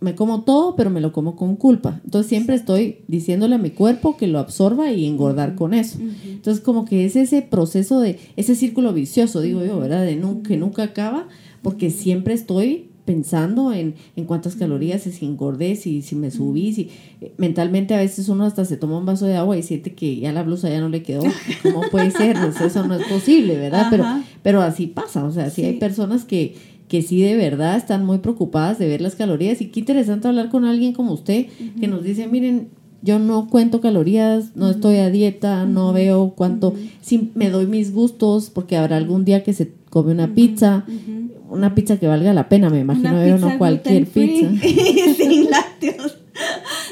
[0.00, 2.00] me como todo, pero me lo como con culpa.
[2.04, 5.98] Entonces siempre estoy diciéndole a mi cuerpo que lo absorba y engordar con eso.
[6.24, 10.04] Entonces como que es ese proceso de, ese círculo vicioso, digo yo, ¿verdad?
[10.04, 11.28] De que nunca acaba,
[11.62, 16.90] porque siempre estoy pensando en, en cuántas calorías, si engordé, si, si me subí, si
[17.20, 20.16] eh, mentalmente a veces uno hasta se toma un vaso de agua y siente que
[20.16, 21.22] ya la blusa ya no le quedó.
[21.62, 22.36] ¿Cómo puede ser?
[22.36, 23.88] eso no es posible, ¿verdad?
[23.90, 24.04] Pero,
[24.42, 25.64] pero así pasa, o sea, sí.
[25.64, 26.54] hay personas que,
[26.90, 29.60] que sí de verdad están muy preocupadas de ver las calorías.
[29.60, 31.46] Y qué interesante hablar con alguien como usted
[31.78, 32.66] que nos dice, miren,
[33.00, 37.94] yo no cuento calorías, no estoy a dieta, no veo cuánto, si me doy mis
[37.94, 40.84] gustos porque habrá algún día que se come una pizza,
[41.48, 44.50] una pizza que valga la pena, me imagino, pero no cualquier pizza.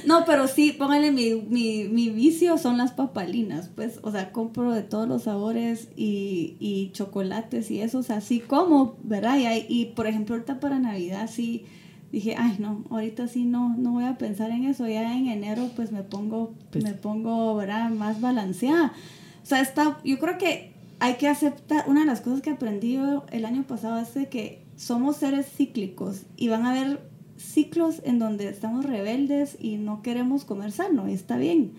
[0.09, 4.73] No, pero sí, póngale mi, mi, mi, vicio son las papalinas, pues, o sea, compro
[4.73, 9.37] de todos los sabores y, y chocolates y eso, o sea, sí como, ¿verdad?
[9.37, 11.66] Y, y, por ejemplo, ahorita para Navidad sí
[12.11, 15.68] dije, ay, no, ahorita sí no, no voy a pensar en eso, ya en enero
[15.77, 17.90] pues me pongo, pues me pongo, ¿verdad?
[17.90, 18.94] Más balanceada.
[19.42, 22.99] O sea, está, yo creo que hay que aceptar, una de las cosas que aprendí
[23.31, 27.08] el año pasado es de que somos seres cíclicos y van a haber
[27.38, 31.72] ciclos en donde estamos rebeldes y no queremos comer sano, y está bien.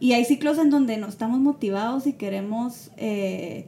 [0.00, 3.66] Y hay ciclos en donde no estamos motivados y queremos eh,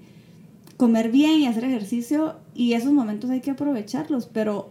[0.77, 4.71] comer bien y hacer ejercicio y esos momentos hay que aprovecharlos, pero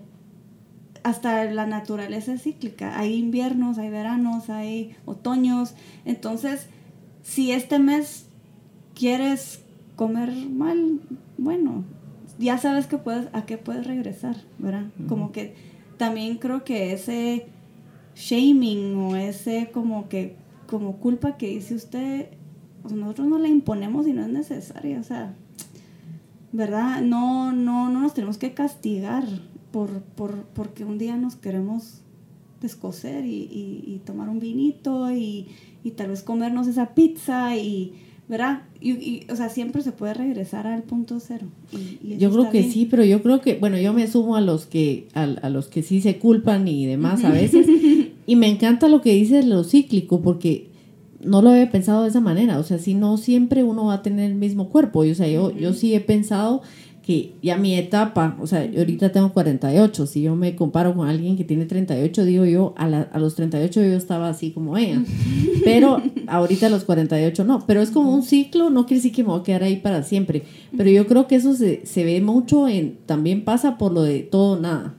[1.04, 2.98] hasta la naturaleza es cíclica.
[2.98, 5.74] Hay inviernos, hay veranos, hay otoños.
[6.06, 6.68] Entonces,
[7.24, 8.26] si este mes
[8.96, 9.62] quieres
[9.96, 11.00] comer mal,
[11.38, 11.84] bueno,
[12.38, 14.86] ya sabes que puedes, a qué puedes regresar, ¿verdad?
[15.08, 15.56] Como que
[16.00, 17.48] también creo que ese
[18.16, 22.30] shaming o ese como que, como culpa que dice usted,
[22.82, 25.36] pues nosotros no la imponemos y no es necesaria, o sea,
[26.54, 27.02] ¿verdad?
[27.02, 29.26] No, no, no nos tenemos que castigar
[29.72, 32.02] por, por, porque un día nos queremos
[32.62, 33.50] descoser y,
[33.86, 35.50] y tomar un vinito y,
[35.84, 37.94] y tal vez comernos esa pizza y
[38.30, 38.62] ¿verdad?
[38.80, 41.48] Y, o sea, siempre se puede regresar al punto cero.
[42.04, 45.08] yo creo que sí, pero yo creo que, bueno, yo me sumo a los que,
[45.16, 47.68] a, a los que sí se culpan y demás a veces.
[48.28, 50.70] y me encanta lo que dices lo cíclico, porque
[51.24, 52.60] no lo había pensado de esa manera.
[52.60, 55.04] O sea, si no siempre uno va a tener el mismo cuerpo.
[55.04, 56.62] Y, o sea, yo, yo sí he pensado
[57.10, 61.08] que ya mi etapa, o sea, yo ahorita tengo 48, si yo me comparo con
[61.08, 65.02] alguien que tiene 38, digo yo, a, a los 38 yo estaba así como ella,
[65.66, 69.24] pero ahorita a los 48 no, pero es como un ciclo, no quiere decir que
[69.24, 70.44] me voy a quedar ahí para siempre,
[70.78, 74.20] pero yo creo que eso se, se ve mucho en, también pasa por lo de
[74.20, 74.99] todo nada.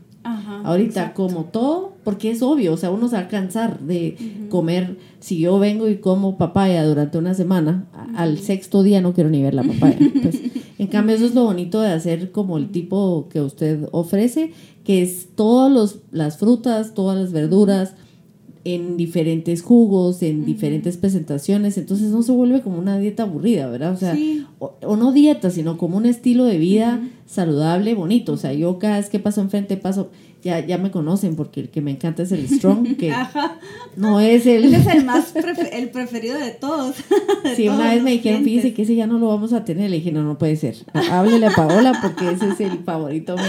[0.64, 4.16] Ahorita como todo, porque es obvio, o sea, uno se va a cansar de
[4.48, 9.30] comer, si yo vengo y como papaya durante una semana, al sexto día no quiero
[9.30, 9.98] ni ver la papaya.
[10.22, 10.40] Pues,
[10.78, 14.52] En cambio, eso es lo bonito de hacer como el tipo que usted ofrece,
[14.84, 17.94] que es todas las frutas, todas las verduras,
[18.64, 23.92] en diferentes jugos, en diferentes presentaciones, entonces no se vuelve como una dieta aburrida, ¿verdad?
[23.92, 24.16] O sea,
[24.58, 28.34] o, no dieta, sino como un estilo de vida saludable, bonito.
[28.34, 30.10] O sea, yo cada vez que paso enfrente paso,
[30.42, 33.12] ya, ya me conocen porque el que me encanta es el strong, que
[33.96, 34.72] no es el...
[34.74, 35.34] es el más
[35.72, 36.96] el preferido de todos.
[37.56, 39.96] sí, una vez me dijeron, fíjese que ese ya no lo vamos a tener, le
[39.96, 40.76] dije, no, no puede ser,
[41.10, 43.44] háblele a Paola porque ese es el favorito mío.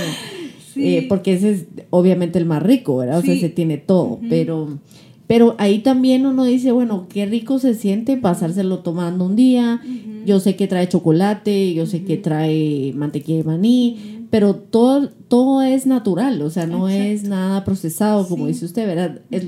[0.77, 3.19] Eh, porque ese es obviamente el más rico, ¿verdad?
[3.19, 4.79] O sea, se tiene todo, pero...
[5.27, 9.81] Pero ahí también uno dice, bueno, qué rico se siente pasárselo tomando un día.
[10.25, 15.61] Yo sé que trae chocolate, yo sé que trae mantequilla de maní, pero todo, todo
[15.61, 19.21] es natural, o sea, no es nada procesado, como dice usted, ¿verdad?
[19.29, 19.43] Es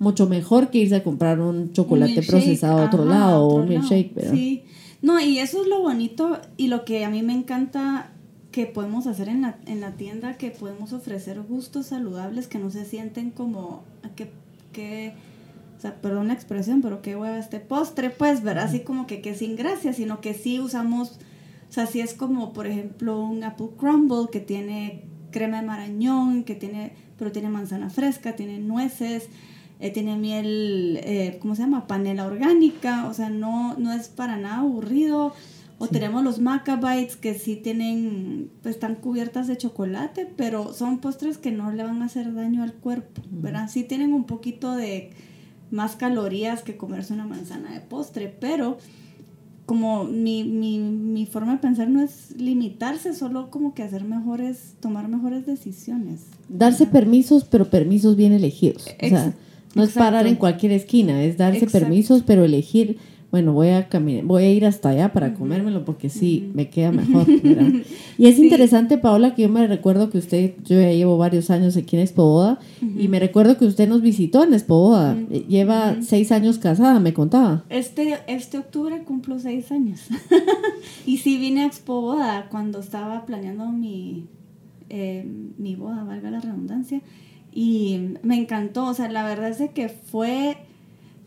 [0.00, 4.14] mucho mejor que irse a comprar un chocolate procesado a otro lado o un milkshake,
[4.14, 4.32] ¿verdad?
[4.32, 4.64] Sí.
[5.00, 8.10] No, y eso es lo bonito y lo que a mí me encanta
[8.50, 12.70] que podemos hacer en la, en la tienda, que podemos ofrecer gustos saludables que no
[12.70, 13.82] se sienten como
[14.16, 14.30] que,
[14.72, 15.14] que
[15.76, 18.64] o sea, perdón la expresión, pero qué hueva este postre, pues, ¿verdad?
[18.64, 21.18] Así como que, que sin gracia, sino que sí usamos,
[21.72, 26.44] o sea, sí es como, por ejemplo, un apple crumble que tiene crema de marañón,
[26.44, 29.30] que tiene, pero tiene manzana fresca, tiene nueces,
[29.80, 31.86] eh, tiene miel, eh, ¿cómo se llama?
[31.86, 35.32] Panela orgánica, o sea, no, no es para nada aburrido.
[35.78, 41.38] O tenemos los macabites que sí tienen, pues están cubiertas de chocolate, pero son postres
[41.38, 43.70] que no le van a hacer daño al cuerpo, ¿verdad?
[43.70, 45.12] Sí tienen un poquito de
[45.70, 48.76] más calorías que comerse una manzana de postre, pero
[49.66, 54.74] como mi, mi, mi forma de pensar no es limitarse, solo como que hacer mejores,
[54.80, 56.22] tomar mejores decisiones.
[56.48, 58.86] Darse permisos, pero permisos bien elegidos.
[59.02, 59.34] O sea,
[59.74, 62.98] no es parar en cualquier esquina, es darse permisos, pero elegir
[63.32, 66.92] bueno, voy a caminar, voy a ir hasta allá para comérmelo porque sí, me queda
[66.92, 67.26] mejor.
[68.18, 71.76] Y es interesante, Paola, que yo me recuerdo que usted, yo ya llevo varios años
[71.78, 72.58] aquí en Expo
[72.98, 74.96] y me recuerdo que usted nos visitó en Expo
[75.30, 77.64] eh, Lleva seis años casada, me contaba.
[77.70, 80.02] Este, este octubre cumplo seis años.
[81.06, 82.18] y sí vine a Expo
[82.50, 84.26] cuando estaba planeando mi,
[84.90, 87.00] eh, mi boda, valga la redundancia.
[87.50, 90.58] Y me encantó, o sea, la verdad es que fue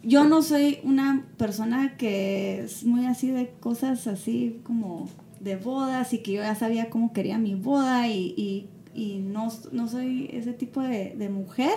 [0.06, 6.14] yo no soy una persona que es muy así de cosas así como de bodas
[6.14, 10.82] y que yo ya sabía cómo quería mi boda y, no, no, soy ese tipo
[10.82, 11.74] de, mujer,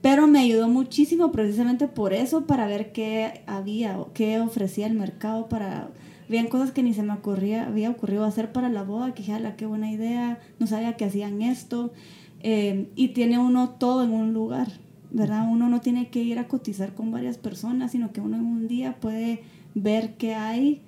[0.00, 5.48] pero me ayudó muchísimo precisamente por eso, para ver qué había, qué ofrecía el mercado
[5.48, 5.90] para...
[6.28, 9.54] Habían cosas que ni se me ocurría, había ocurrido hacer para la boda, que dije,
[9.56, 11.94] qué buena idea, no sabía que hacían esto.
[12.40, 14.68] Eh, y tiene uno todo en un lugar.
[15.10, 15.48] ¿Verdad?
[15.50, 18.68] Uno no tiene que ir a cotizar con varias personas, sino que uno en un
[18.68, 19.42] día puede
[19.74, 20.82] ver qué hay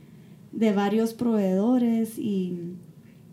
[0.52, 2.74] de varios proveedores y,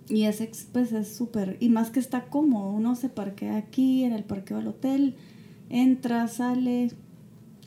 [0.10, 4.13] y ese pues es súper, y más que está cómodo, uno se parquea aquí en
[4.13, 5.15] el parqueo del hotel,
[5.69, 6.91] entra, sale,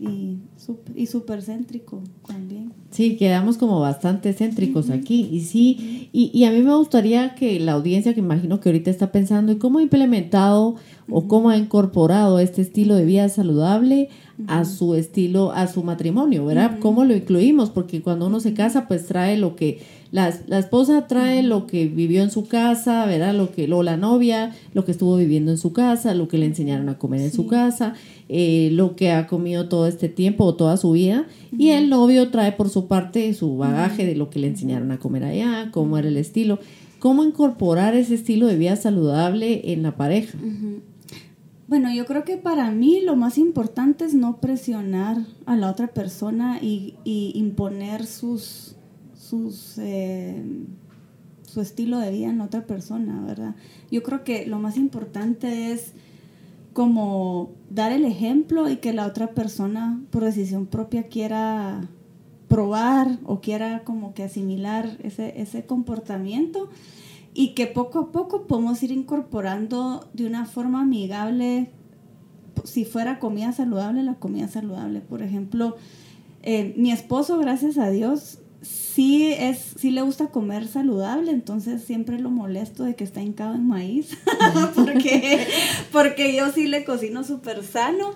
[0.01, 2.73] y súper y super céntrico también.
[2.91, 5.29] Sí, quedamos como bastante céntricos aquí.
[5.31, 8.91] Y sí, y, y, a mí me gustaría que la audiencia que imagino que ahorita
[8.91, 10.77] está pensando, ¿y cómo ha implementado
[11.11, 14.09] o cómo ha incorporado este estilo de vida saludable
[14.47, 16.79] a su estilo, a su matrimonio, ¿verdad?
[16.81, 17.71] ¿Cómo lo incluimos?
[17.71, 19.81] Porque cuando uno se casa, pues trae lo que
[20.13, 23.35] la, la esposa trae lo que vivió en su casa, ¿verdad?
[23.35, 26.47] Lo que, lo, la novia, lo que estuvo viviendo en su casa, lo que le
[26.47, 27.95] enseñaron a comer en su casa,
[28.29, 31.27] eh, lo que ha comido todo este tiempo o toda su vida.
[31.57, 34.99] Y el novio trae por su parte su bagaje de lo que le enseñaron a
[34.99, 36.59] comer allá, cómo era el estilo.
[36.99, 40.37] ¿Cómo incorporar ese estilo de vida saludable en la pareja?
[41.71, 45.87] Bueno, yo creo que para mí lo más importante es no presionar a la otra
[45.87, 48.75] persona y, y imponer sus,
[49.17, 50.43] sus, eh,
[51.43, 53.55] su estilo de vida en otra persona, ¿verdad?
[53.89, 55.93] Yo creo que lo más importante es
[56.73, 61.89] como dar el ejemplo y que la otra persona por decisión propia quiera
[62.49, 66.69] probar o quiera como que asimilar ese, ese comportamiento
[67.35, 71.71] y que poco a poco podemos ir incorporando de una forma amigable,
[72.65, 75.01] si fuera comida saludable, la comida saludable.
[75.01, 75.77] Por ejemplo,
[76.43, 82.19] eh, mi esposo, gracias a Dios, sí es sí le gusta comer saludable, entonces siempre
[82.19, 84.19] lo molesto de que está hincado en maíz,
[84.75, 85.47] porque,
[85.93, 88.11] porque yo sí le cocino súper sano,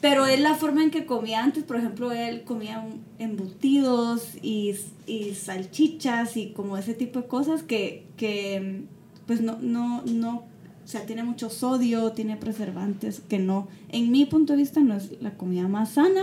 [0.00, 2.84] pero es la forma en que comía antes, por ejemplo, él comía
[3.18, 4.74] embutidos y,
[5.06, 8.84] y salchichas y como ese tipo de cosas que, que
[9.26, 10.44] pues no, no, no,
[10.84, 14.96] o sea, tiene mucho sodio, tiene preservantes, que no, en mi punto de vista no
[14.96, 16.22] es la comida más sana,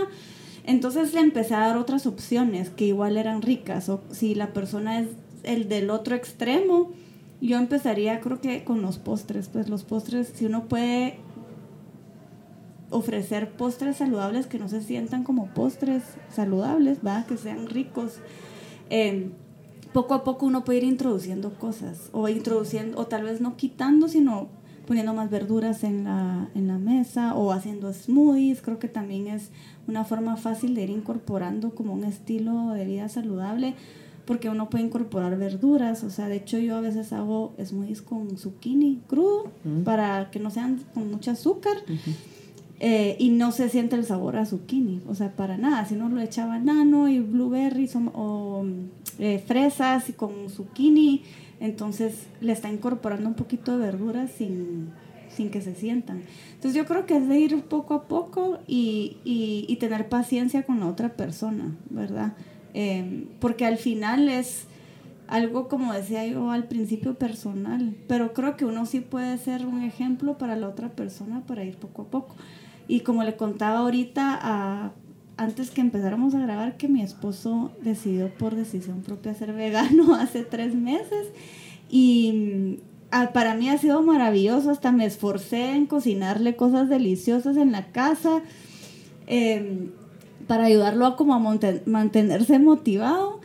[0.68, 3.88] entonces le empecé a dar otras opciones que igual eran ricas.
[3.88, 5.08] O si la persona es
[5.42, 6.90] el del otro extremo,
[7.40, 11.20] yo empezaría creo que con los postres, pues los postres, si uno puede
[12.90, 16.02] ofrecer postres saludables que no se sientan como postres
[16.34, 17.24] saludables, ¿va?
[17.26, 18.14] que sean ricos.
[18.90, 19.30] Eh,
[19.92, 24.08] poco a poco uno puede ir introduciendo cosas o introduciendo o tal vez no quitando
[24.08, 24.48] sino
[24.86, 29.50] poniendo más verduras en la, en la mesa o haciendo smoothies creo que también es
[29.86, 33.74] una forma fácil de ir incorporando como un estilo de vida saludable
[34.28, 38.36] porque uno puede incorporar verduras, o sea, de hecho yo a veces hago smoothies con
[38.36, 39.50] zucchini crudo
[39.84, 41.78] para que no sean con mucho azúcar.
[42.80, 45.84] Eh, y no se siente el sabor a zucchini, o sea, para nada.
[45.84, 48.64] Si no lo echaba nano y blueberries o,
[49.18, 51.22] eh, fresas y con zucchini,
[51.58, 54.90] entonces le está incorporando un poquito de verduras sin,
[55.28, 56.22] sin que se sientan.
[56.54, 60.78] Entonces yo creo que es de ir poco a poco y, y, tener paciencia con
[60.78, 62.34] la otra persona, ¿verdad?
[62.74, 64.66] Em, porque al final es
[65.26, 69.82] algo, como decía yo al principio, personal, pero creo que uno sí puede ser un
[69.82, 72.36] ejemplo para la otra persona para ir poco a poco.
[72.88, 74.92] Y como le contaba ahorita, a,
[75.36, 80.42] antes que empezáramos a grabar, que mi esposo decidió por decisión propia ser vegano hace
[80.42, 81.28] tres meses.
[81.90, 82.78] Y
[83.12, 87.92] mm, para mí ha sido maravilloso, hasta me esforcé en cocinarle cosas deliciosas en la
[87.92, 88.42] casa
[89.26, 89.90] em,
[90.46, 93.40] para ayudarlo a como a mantenerse motivado.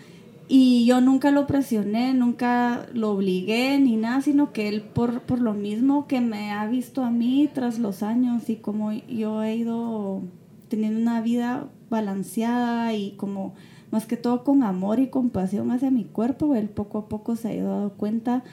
[0.47, 5.39] Y yo nunca lo presioné, nunca lo obligué ni nada, sino que él por, por
[5.39, 9.55] lo mismo que me ha visto a mí tras los años y como yo he
[9.55, 10.21] ido
[10.67, 13.53] teniendo una vida balanceada y como
[13.91, 17.49] más que todo con amor y compasión hacia mi cuerpo, él poco a poco se
[17.49, 18.43] ha ido dando cuenta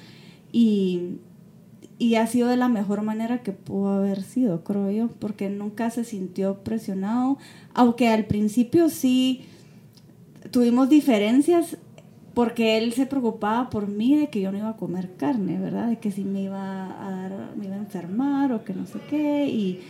[0.53, 1.17] y,
[1.99, 5.91] y ha sido de la mejor manera que pudo haber sido, creo yo, porque nunca
[5.91, 7.39] se sintió presionado,
[7.73, 9.47] aunque al principio sí
[10.51, 11.77] tuvimos diferencias
[12.35, 15.89] porque él se preocupaba por mí de que yo no iba a comer carne, ¿verdad?
[15.89, 18.99] De que si me iba a dar, me iba a enfermar o que no sé
[19.09, 19.81] qué y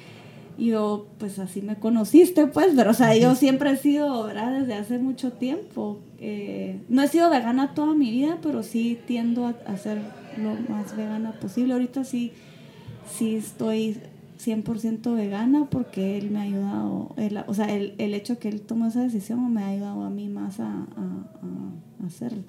[0.58, 4.60] yo pues así me conociste pues, pero o sea, yo siempre he sido, ¿verdad?
[4.60, 6.00] Desde hace mucho tiempo.
[6.18, 9.98] Eh, no he sido vegana toda mi vida, pero sí tiendo a, a, ser
[10.36, 11.72] lo más vegana posible.
[11.72, 12.32] Ahorita sí,
[13.10, 13.98] sí estoy
[14.44, 17.14] 100% vegana porque él me ha ayudado,
[17.46, 20.28] o sea, el, el, hecho que él tomó esa decisión me ha ayudado a mí
[20.28, 22.42] más a, a, a, hacerlo,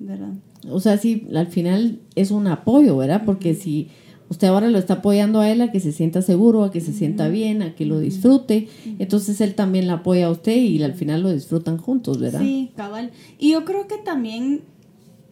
[0.00, 0.32] ¿verdad?
[0.68, 3.22] O sea, sí, al final es un apoyo, ¿verdad?
[3.24, 3.88] Porque si
[4.28, 6.92] usted ahora lo está apoyando a él a que se sienta seguro, a que se
[6.92, 10.94] sienta bien, a que lo disfrute, entonces él también la apoya a usted y al
[10.94, 12.40] final lo disfrutan juntos, ¿verdad?
[12.40, 13.12] Sí, cabal.
[13.38, 14.62] Y yo creo que también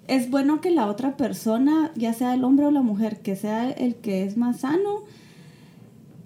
[0.06, 3.70] es bueno que la otra persona, ya sea el hombre o la mujer, que sea
[3.70, 5.02] el que es más sano,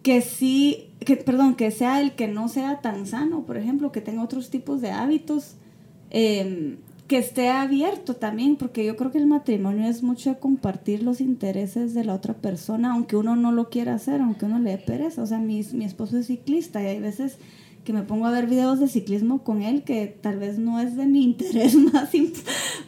[0.08, 4.00] que sí, que, perdón, que sea el que no sea tan sano, por ejemplo, que
[4.00, 5.56] tenga otros tipos de hábitos,
[6.08, 11.20] em, que esté abierto también, porque yo creo que el matrimonio es mucho compartir los
[11.20, 14.78] intereses de la otra persona, aunque uno no lo quiera hacer, aunque uno le dé
[14.78, 15.22] pereza.
[15.22, 17.36] O sea, mi, mi esposo es ciclista y hay veces
[17.84, 20.96] que me pongo a ver videos de ciclismo con él que tal vez no es
[20.96, 22.10] de mi interés más,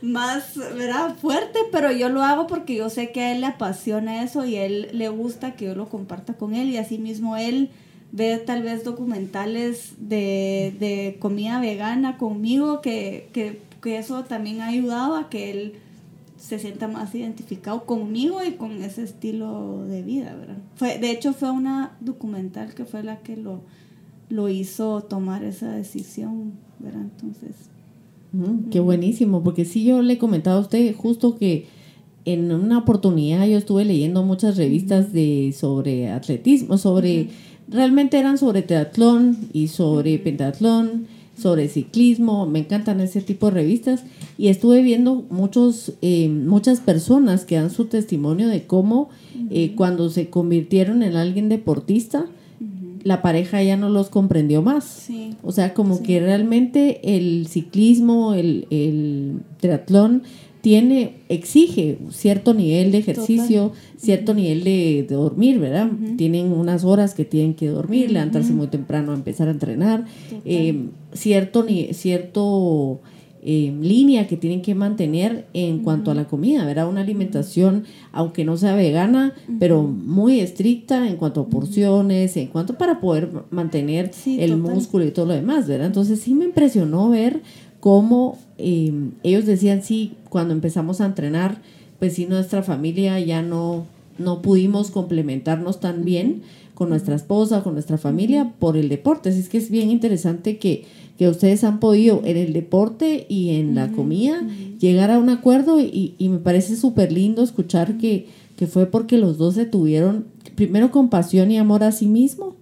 [0.03, 1.17] más ¿verdad?
[1.17, 4.57] fuerte, pero yo lo hago porque yo sé que a él le apasiona eso y
[4.57, 7.71] él le gusta que yo lo comparta con él y así mismo él
[8.13, 14.69] ve tal vez documentales de, de comida vegana conmigo que, que, que eso también ha
[14.69, 15.75] ayudado a que él
[16.37, 20.57] se sienta más identificado conmigo y con ese estilo de vida, ¿verdad?
[20.75, 23.61] Fue, de hecho fue una documental que fue la que lo,
[24.31, 27.03] lo hizo tomar esa decisión, ¿verdad?
[27.03, 27.51] Entonces...
[28.71, 31.67] qué buenísimo, porque sí yo le he comentado a usted justo que
[32.25, 37.29] en una oportunidad yo estuve leyendo muchas revistas de sobre atletismo, sobre
[37.69, 44.05] realmente eran sobre teatlón y sobre pentatlón, sobre ciclismo, me encantan ese tipo de revistas
[44.37, 49.09] y estuve viendo muchos eh, muchas personas que dan su testimonio de cómo
[49.51, 52.27] eh, cuando se convirtieron en alguien deportista
[53.03, 55.09] la pareja ya no los comprendió más.
[55.43, 60.23] O sea, como que realmente el ciclismo, el, el, triatlón
[60.61, 65.91] tiene, exige cierto nivel de ejercicio, cierto nivel de, dormir, ¿verdad?
[66.17, 70.05] Tienen unas horas que tienen que dormir, levantarse muy temprano a empezar a entrenar,
[70.45, 73.01] eh, cierto, cierto
[73.43, 76.89] eh, línea que tienen que mantener en cuanto a la comida, ¿verdad?
[76.89, 82.77] Una alimentación, aunque no sea vegana, pero muy estricta en cuanto a porciones, en cuanto
[82.77, 85.87] para poder mantener el músculo y todo lo demás, ¿verdad?
[85.87, 87.43] Entonces sí me impresionó ver
[87.81, 91.63] cómo em, ellos decían, sí, cuando empezamos a entrenar,
[91.99, 93.87] pues sí, nuestra familia ya no
[94.21, 96.43] no pudimos complementarnos tan bien
[96.75, 99.31] con nuestra esposa, con nuestra familia por el deporte.
[99.31, 100.85] Así es que es bien interesante que,
[101.21, 104.41] que ustedes han podido en el deporte y en la comida
[104.79, 109.19] llegar a un acuerdo y, y me parece súper lindo escuchar que, que fue porque
[109.19, 112.57] los dos se tuvieron primero compasión y amor a sí mismo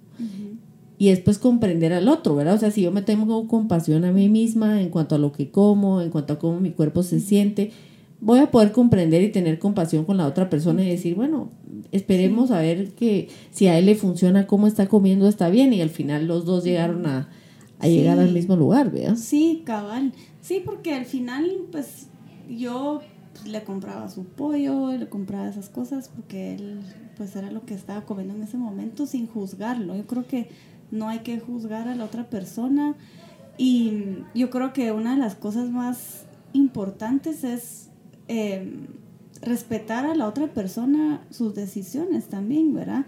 [0.98, 2.56] y después comprender al otro, ¿verdad?
[2.56, 5.52] O sea, si yo me tengo compasión a mí misma en cuanto a lo que
[5.52, 7.70] como, en cuanto a cómo mi cuerpo se siente,
[8.20, 11.52] voy a poder comprender y tener compasión con la otra persona y decir, bueno,
[11.92, 15.80] esperemos a ver que si a él le funciona cómo está comiendo está bien y
[15.80, 17.28] al final los dos llegaron a,
[17.86, 19.16] llegar al mismo lugar, ¿verdad?
[19.16, 20.12] Sí, cabal.
[20.40, 22.08] Sí, porque al final, pues
[22.48, 23.00] yo
[23.46, 26.80] le compraba su pollo, le compraba esas cosas porque él
[27.16, 29.96] pues era lo que estaba comiendo en ese momento sin juzgarlo.
[29.96, 30.48] Yo creo que
[30.90, 32.94] no hay que juzgar a la otra persona.
[33.56, 37.88] Y yo creo que una de las cosas más importantes es
[38.28, 38.86] em,
[39.42, 43.06] respetar a la otra persona sus decisiones también, ¿verdad?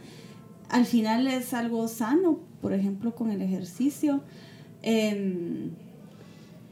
[0.69, 4.23] Al final es algo sano, por ejemplo, con el ejercicio.
[4.83, 5.71] Em,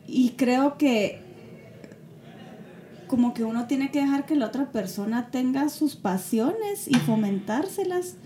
[0.07, 1.21] y creo que
[3.07, 8.17] como que uno tiene que dejar que la otra persona tenga sus pasiones y fomentárselas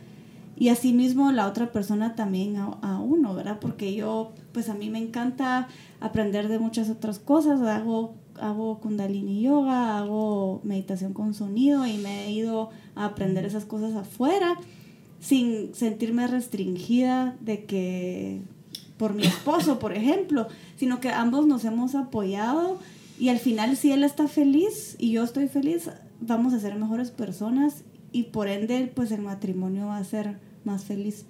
[0.56, 3.58] y asimismo la otra persona también a, uno, ¿verdad?
[3.60, 5.68] Porque yo, pues a mí me encanta
[6.00, 12.26] aprender de muchas otras cosas, hago, hago kundalini yoga, hago meditación con sonido y me
[12.26, 14.56] he ido a aprender esas cosas afuera
[15.20, 18.42] sin sentirme restringida de que
[19.02, 20.46] por mi esposo, por ejemplo,
[20.76, 22.78] sino que ambos nos hemos apoyado
[23.18, 25.90] y al final si él está feliz y yo estoy feliz,
[26.20, 27.82] vamos a ser mejores personas
[28.12, 31.24] y por ende pues el matrimonio va a ser más feliz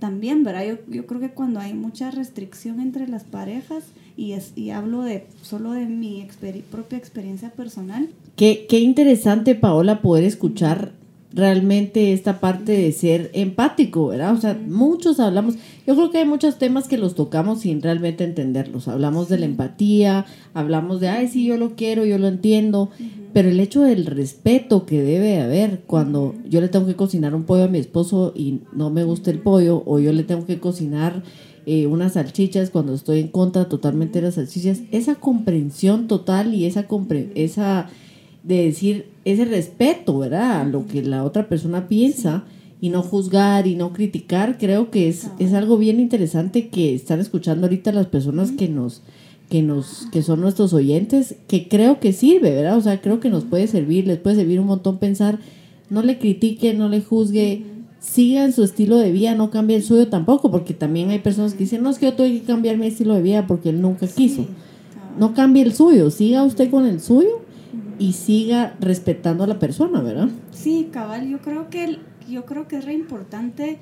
[0.00, 0.64] también, ¿verdad?
[0.66, 3.84] Yo, yo creo que cuando hay mucha restricción entre las parejas,
[4.16, 6.26] y, es, y hablo de solo de mi
[6.72, 8.08] propia experiencia personal.
[8.34, 10.90] Qué, qué interesante, Paola, poder escuchar
[11.34, 14.34] realmente esta parte de ser empático, ¿verdad?
[14.34, 15.54] O sea, muchos hablamos,
[15.86, 18.88] yo creo que hay muchos temas que los tocamos sin realmente entenderlos.
[18.88, 22.90] Hablamos de la empatía, hablamos de, ay, sí, yo lo quiero, yo lo entiendo,
[23.32, 27.44] pero el hecho del respeto que debe haber cuando yo le tengo que cocinar un
[27.44, 30.60] pollo a mi esposo y no me gusta el pollo, o yo le tengo que
[30.60, 31.22] cocinar
[31.64, 36.66] eh, unas salchichas cuando estoy en contra totalmente de las salchichas, esa comprensión total y
[36.66, 36.86] esa,
[37.34, 37.88] esa
[38.42, 40.62] de decir ese respeto, ¿verdad?
[40.62, 42.44] A lo que la otra persona piensa
[42.80, 47.20] y no juzgar y no criticar, creo que es, es algo bien interesante que están
[47.20, 49.02] escuchando ahorita las personas que nos
[49.48, 52.76] que nos que son nuestros oyentes, que creo que sirve, ¿verdad?
[52.76, 55.38] O sea, creo que nos puede servir, les puede servir un montón pensar,
[55.90, 57.62] no le critique, no le juzgue,
[58.00, 61.52] siga en su estilo de vida, no cambie el suyo tampoco, porque también hay personas
[61.52, 63.80] que dicen, no, es que yo tengo que cambiar mi estilo de vida porque él
[63.80, 64.46] nunca quiso.
[65.18, 67.42] No cambie el suyo, siga usted con el suyo
[67.98, 70.28] y siga respetando a la persona, ¿verdad?
[70.50, 71.98] Sí, cabal, yo creo que,
[72.28, 73.78] yo creo que es re importante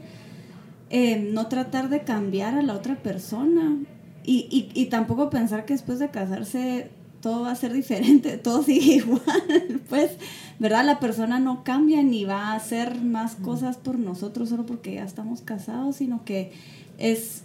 [0.91, 3.79] eh, no tratar de cambiar a la otra persona
[4.25, 8.63] y, y, y tampoco pensar que después de casarse todo va a ser diferente, todo
[8.63, 10.13] sigue igual, pues,
[10.59, 10.85] ¿verdad?
[10.85, 15.05] La persona no cambia ni va a hacer más cosas por nosotros solo porque ya
[15.05, 16.53] estamos casados, sino que
[16.99, 17.45] es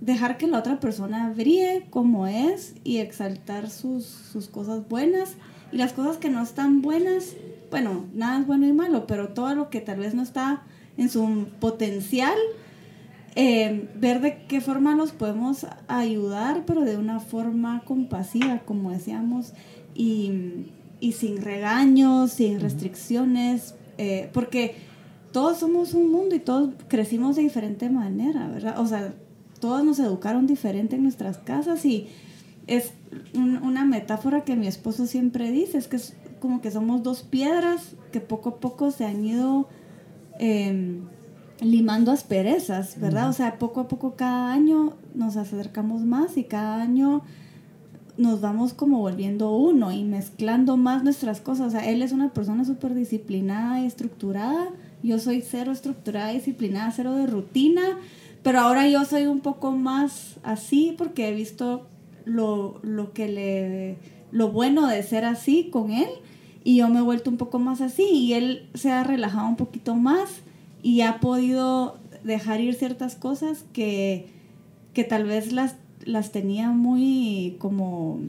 [0.00, 5.36] dejar que la otra persona brille como es y exaltar sus, sus cosas buenas
[5.74, 7.34] y las cosas que no están buenas,
[7.68, 10.62] bueno, nada es bueno y malo, pero todo lo que tal vez no está
[10.96, 12.38] en su potencial,
[13.34, 19.52] eh, ver de qué forma los podemos ayudar, pero de una forma compasiva, como decíamos,
[19.96, 20.70] y,
[21.12, 24.76] sin regaños, sin restricciones, eh, porque
[25.32, 28.78] todos somos un mundo y todos crecimos de diferente manera, ¿verdad?
[28.78, 29.12] O sea,
[29.58, 32.06] todos nos educaron diferente en nuestras casas y
[32.66, 32.92] es
[33.34, 37.94] una metáfora que mi esposo siempre dice, es que es como que somos dos piedras
[38.12, 39.68] que poco a poco se han ido...
[40.38, 41.00] Eh,
[41.60, 43.28] limando asperezas, ¿verdad?
[43.28, 47.22] O sea, poco a poco cada año nos acercamos más y cada año
[48.16, 51.68] nos vamos como volviendo uno y mezclando más nuestras cosas.
[51.68, 54.68] O sea, él es una persona súper disciplinada y estructurada.
[55.02, 57.82] Yo soy cero estructurada y disciplinada, cero de rutina.
[58.42, 61.86] Pero ahora yo soy un poco más así porque he visto
[62.24, 63.96] lo, lo que le...
[64.32, 66.08] lo bueno de ser así con él.
[66.62, 69.56] Y yo me he vuelto un poco más así y él se ha relajado un
[69.56, 70.40] poquito más
[70.82, 74.28] y ha podido dejar ir ciertas cosas que,
[74.94, 78.20] que tal vez las, las tenía muy como,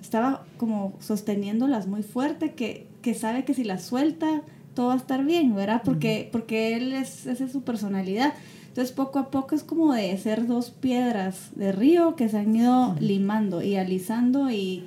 [0.00, 4.42] estaba como sosteniéndolas muy fuerte, que, que sabe que si las suelta
[4.74, 5.82] todo va a estar bien, ¿verdad?
[5.84, 8.34] Porque, porque él es, esa es su personalidad.
[8.76, 12.54] Entonces poco a poco es como de ser dos piedras de río que se han
[12.54, 14.84] ido limando y alisando y,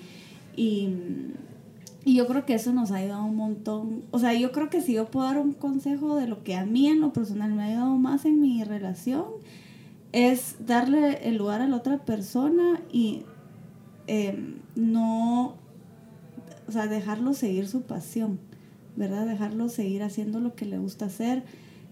[0.55, 0.89] y,
[2.05, 4.03] Y yo creo que eso nos ha ayudado un montón.
[4.11, 6.67] O sea, yo creo que si yo puedo dar un consejo de lo que a
[6.67, 9.25] mí en lo personal me ha ayudado más en mi relación,
[10.11, 13.23] es darle el lugar a la otra persona y
[14.05, 15.55] em, no,
[16.67, 18.39] o sea, dejarlo seguir su pasión,
[18.95, 19.25] ¿verdad?
[19.25, 21.43] Dejarlo seguir haciendo lo que le gusta hacer.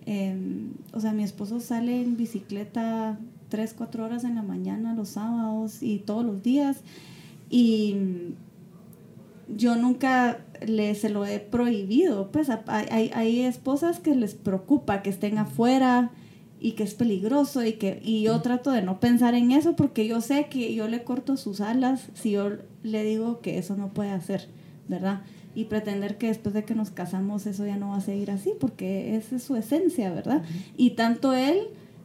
[0.10, 5.10] Em, o sea, mi esposo sale en bicicleta tres, cuatro horas en la mañana, los
[5.10, 6.78] sábados y todos los días.
[7.50, 7.98] Y
[9.54, 12.32] yo nunca le, se lo he prohibido.
[12.32, 16.12] Pues hay, hay esposas que les preocupa que estén afuera
[16.62, 20.08] y que es peligroso y que y yo trato de no pensar en eso porque
[20.08, 22.50] yo sé que yo le corto sus alas si yo
[22.82, 24.48] le digo que eso no puede hacer,
[24.88, 25.22] ¿verdad?
[25.58, 28.52] Y pretender que después de que nos casamos eso ya no va a seguir así
[28.60, 30.44] porque esa es su esencia, ¿verdad?
[30.78, 31.60] Y tanto él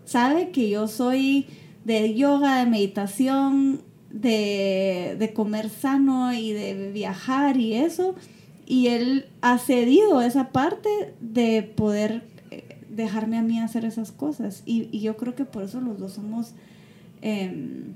[0.07, 1.47] sabe que yo soy
[1.85, 8.15] de yoga, de meditación, de, de comer sano y de viajar y eso.
[8.65, 10.89] Y él ha cedido esa parte
[11.21, 12.23] de poder
[12.89, 14.63] dejarme a mí hacer esas cosas.
[14.67, 16.53] Y, yo creo que por eso los dos somos
[17.23, 17.95] em,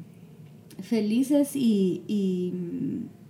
[0.81, 2.53] felices y, y,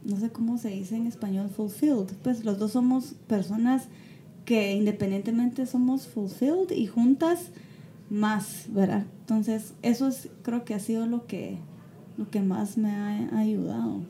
[0.06, 2.12] no sé cómo se dice en español, fulfilled.
[2.22, 3.84] Pues los dos somos personas
[4.44, 7.50] que independientemente somos fulfilled y juntas
[8.08, 9.04] más, ¿verdad?
[9.20, 11.58] Entonces, eso es, creo que ha sido lo que,
[12.16, 14.02] lo que más me ha ayudado,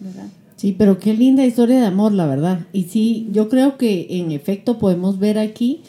[0.00, 0.28] ¿verdad?
[0.56, 2.66] Sí, pero qué linda historia de amor, la verdad.
[2.72, 5.82] Y sí, yo creo que en efecto podemos ver aquí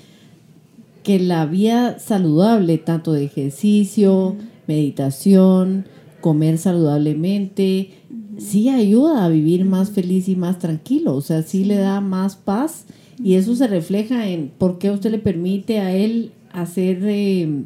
[1.04, 4.36] que la vía saludable, tanto de ejercicio,
[4.68, 5.86] meditación,
[6.20, 7.92] comer saludablemente,
[8.38, 12.36] sí ayuda a vivir más feliz y más tranquilo, o sea, sí, le da más
[12.36, 12.86] paz
[13.24, 17.66] y eso se refleja en por qué usted le permite a él hacer, em,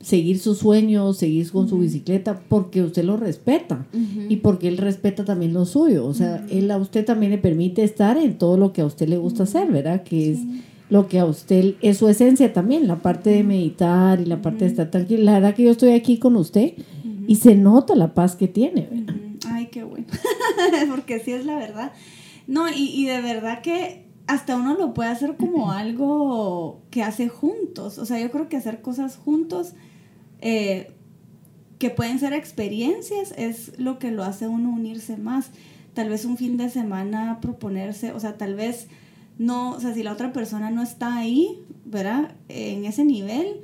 [0.00, 3.86] seguir sus sueños, seguir con su bicicleta, porque usted lo respeta
[4.28, 7.82] y porque él respeta también lo suyo, o sea, él a usted también le permite
[7.82, 10.04] estar en todo lo que a usted le gusta hacer, ¿verdad?
[10.04, 10.38] Que es
[10.88, 14.64] lo que a usted es su esencia también, la parte de meditar y la parte
[14.64, 15.24] de estar tranquila.
[15.24, 16.74] La verdad que yo estoy aquí con usted
[17.26, 18.88] y se nota la paz que tiene.
[18.90, 19.05] Bueno,
[21.06, 21.92] porque sí es la verdad.
[22.48, 27.28] No, y, y, de verdad que hasta uno lo puede hacer como algo que hace
[27.28, 27.98] juntos.
[27.98, 29.74] O sea, yo creo que hacer cosas juntos,
[30.40, 30.92] eh,
[31.78, 35.50] que pueden ser experiencias, es lo que lo hace uno unirse más.
[35.94, 38.88] Tal vez un fin de semana proponerse, o sea, tal vez
[39.38, 42.34] no, o sea, si la otra persona no está ahí, ¿verdad?
[42.48, 43.60] En ese nivel,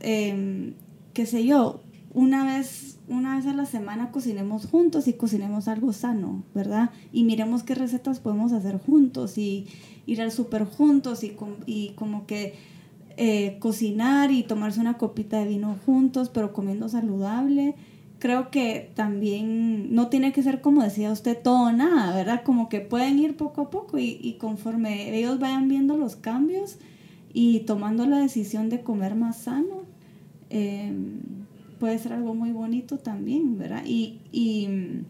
[0.00, 0.74] em,
[1.14, 1.80] qué sé yo,
[2.14, 6.90] una vez, una vez a la semana cocinemos juntos y cocinemos algo sano, ¿verdad?
[7.12, 9.66] Y miremos qué recetas podemos hacer juntos y
[10.06, 11.36] ir al súper juntos y,
[11.66, 12.54] y como que
[13.16, 17.74] eh, cocinar y tomarse una copita de vino juntos, pero comiendo saludable
[18.18, 22.42] creo que también no tiene que ser como decía usted todo nada, ¿verdad?
[22.44, 26.78] Como que pueden ir poco a poco y, conforme ellos vayan viendo los cambios
[27.32, 29.82] y tomando la decisión de comer más sano,
[30.50, 31.20] em,
[31.86, 33.84] puede ser algo muy bonito también, ¿verdad?
[33.86, 35.04] Y, y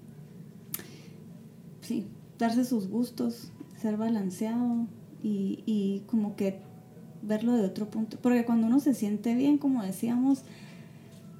[1.80, 2.04] sí,
[2.38, 3.50] darse sus gustos,
[3.80, 4.86] ser balanceado
[5.22, 6.60] y, y como que
[7.22, 10.42] verlo de otro punto, porque cuando uno se siente bien, como decíamos,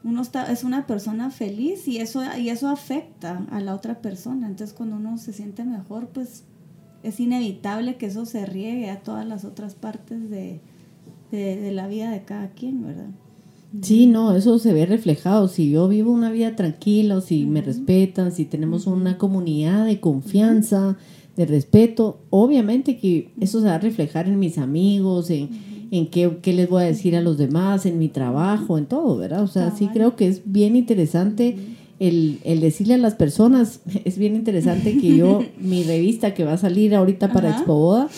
[0.05, 4.47] uno está, es una persona feliz y eso, y eso afecta a la otra persona.
[4.47, 6.45] Entonces cuando uno se siente mejor, pues
[7.03, 10.63] es inevitable que eso se riegue a todas las otras partes de,
[11.31, 13.11] la vida de cada quien, ¿verdad?
[13.83, 15.49] Sí, no, eso se ve reflejado.
[15.49, 20.97] Si yo vivo una vida tranquila, si me respetan, si tenemos una comunidad de confianza,
[21.37, 25.51] de respeto, obviamente que eso se va a reflejar en mis amigos, en,
[25.91, 29.17] en qué, qué, les voy a decir a los demás, en mi trabajo, en todo,
[29.17, 29.43] ¿verdad?
[29.43, 31.57] O sea, sí creo que es bien interesante
[31.99, 36.55] el, el, decirle a las personas, es bien interesante que yo, mi revista que va
[36.55, 38.09] a salir ahorita para Expo Boda,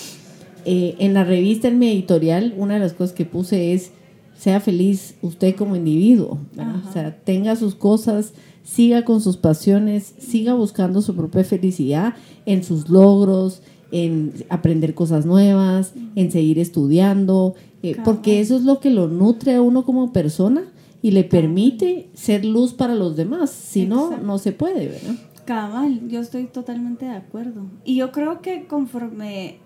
[0.64, 3.92] eh, en la revista, en mi editorial, una de las cosas que puse es,
[4.38, 8.32] sea feliz usted como individuo, o sea, tenga sus cosas,
[8.62, 12.14] siga con sus pasiones, siga buscando su propia felicidad
[12.46, 18.80] en sus logros, en aprender cosas nuevas, en seguir estudiando, eh, porque eso es lo
[18.80, 20.64] que lo nutre a uno como persona
[21.02, 23.50] y le permite ser luz para los demás.
[23.50, 25.14] Si no, no se puede, ¿verdad?
[25.46, 27.62] Cabal, yo estoy totalmente de acuerdo.
[27.84, 29.58] Y yo creo que conforme,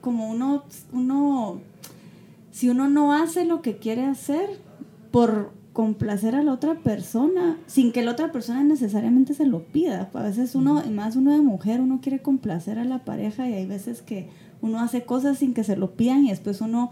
[0.00, 1.60] como uno, uno,
[2.60, 4.60] si uno no hace lo que quiere hacer
[5.10, 10.10] por complacer a la otra persona sin que la otra persona necesariamente se lo pida.
[10.12, 13.64] A veces uno, más uno de mujer, uno quiere complacer a la pareja y hay
[13.64, 14.28] veces que
[14.60, 16.90] uno hace cosas sin que se lo pidan y después uno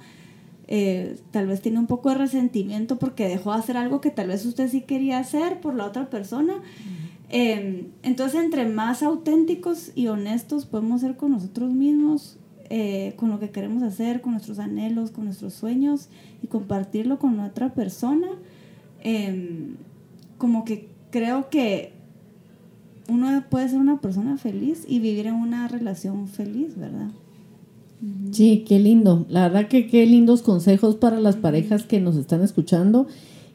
[0.68, 4.28] eh, tal vez tiene un poco de resentimiento porque dejó de hacer algo que tal
[4.28, 6.54] vez usted sí quería hacer por la otra persona.
[7.28, 12.38] Em, entonces, entre más auténticos y honestos podemos ser con nosotros mismos,
[12.70, 16.08] eh, con lo que queremos hacer, con nuestros anhelos, con nuestros sueños
[16.42, 18.28] y compartirlo con otra persona,
[19.02, 19.76] em,
[20.36, 21.92] como que creo que
[23.08, 27.08] uno puede ser una persona feliz y vivir en una relación feliz, ¿verdad?
[28.30, 29.26] Sí, qué lindo.
[29.28, 33.08] La verdad que qué lindos consejos para las parejas que nos están escuchando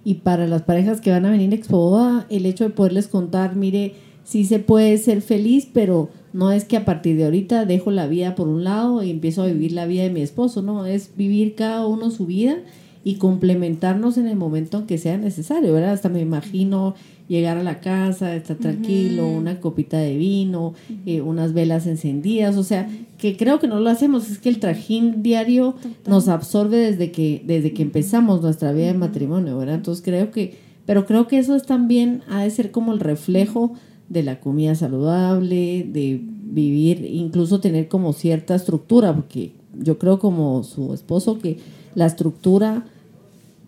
[0.04, 3.56] y para las parejas que van a venir a Expo el hecho de poderles contar,
[3.56, 3.94] mire,
[4.24, 8.08] sí se puede ser feliz, pero no es que a partir de ahorita dejo la
[8.08, 11.12] vida por un lado y empiezo a vivir la vida de mi esposo, no, es
[11.16, 12.58] vivir cada uno su vida
[13.04, 15.92] y complementarnos en el momento en que sea necesario, ¿verdad?
[15.92, 16.96] Hasta me imagino
[17.28, 20.74] llegar a la casa, estar tranquilo, una copita de vino,
[21.06, 24.60] eh, unas velas encendidas, o sea, que creo que no lo hacemos, es que el
[24.60, 25.76] trajín diario
[26.06, 29.76] nos absorbe desde que, desde que empezamos nuestra vida de matrimonio, ¿verdad?
[29.76, 30.56] Entonces creo que,
[30.86, 33.74] pero creo que eso es también, ha de ser como el reflejo
[34.10, 40.64] de la comida saludable, de vivir, incluso tener como cierta estructura, porque yo creo como
[40.64, 41.58] su esposo que
[41.96, 42.86] la estructura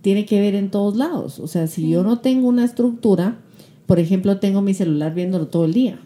[0.01, 1.39] tiene que ver en todos lados.
[1.39, 3.39] O sea, si yo no tengo una estructura,
[3.85, 5.99] por ejemplo, tengo mi celular viéndolo todo el día.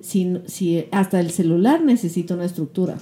[0.00, 2.98] si, si, hasta el celular necesita una estructura.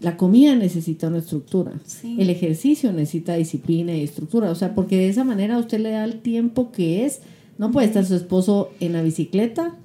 [0.00, 1.72] La comida necesita una estructura.
[2.02, 4.50] El ejercicio necesita disciplina y estructura.
[4.50, 7.20] O sea, porque de esa manera usted le da el tiempo que es.
[7.62, 9.76] No puede estar su esposo en la bicicleta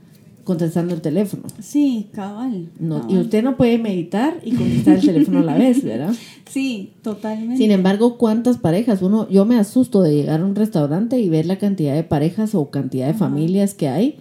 [0.43, 1.43] contestando el teléfono.
[1.59, 2.69] Sí, cabal,
[3.07, 6.11] Y usted no puede meditar y contestar el teléfono a la vez, ¿verdad?
[6.49, 7.57] Sí, totalmente.
[7.57, 9.03] Sin embargo, ¿cuántas parejas?
[9.03, 12.55] Uno, yo me asusto de llegar a un restaurante y ver la cantidad de parejas
[12.55, 14.15] o cantidad de familias que hay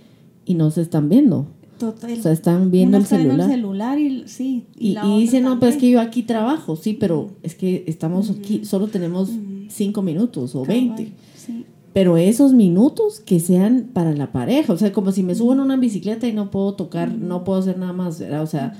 [0.44, 1.46] y no se están viendo.
[1.78, 2.12] Total.
[2.12, 3.48] O sea, están viendo el celular.
[3.48, 4.66] el celular y sí.
[4.76, 8.66] Y, dicen, no, pues es que yo aquí trabajo, sí, pero es que estamos aquí,
[8.66, 9.30] solo tenemos
[9.68, 11.12] cinco minutos o veinte.
[11.36, 11.64] Sí
[11.96, 15.60] pero esos minutos que sean para la pareja, o sea, como si me subo en
[15.60, 18.42] una bicicleta y no puedo tocar, no puedo hacer nada más, ¿verdad?
[18.42, 18.74] O sea,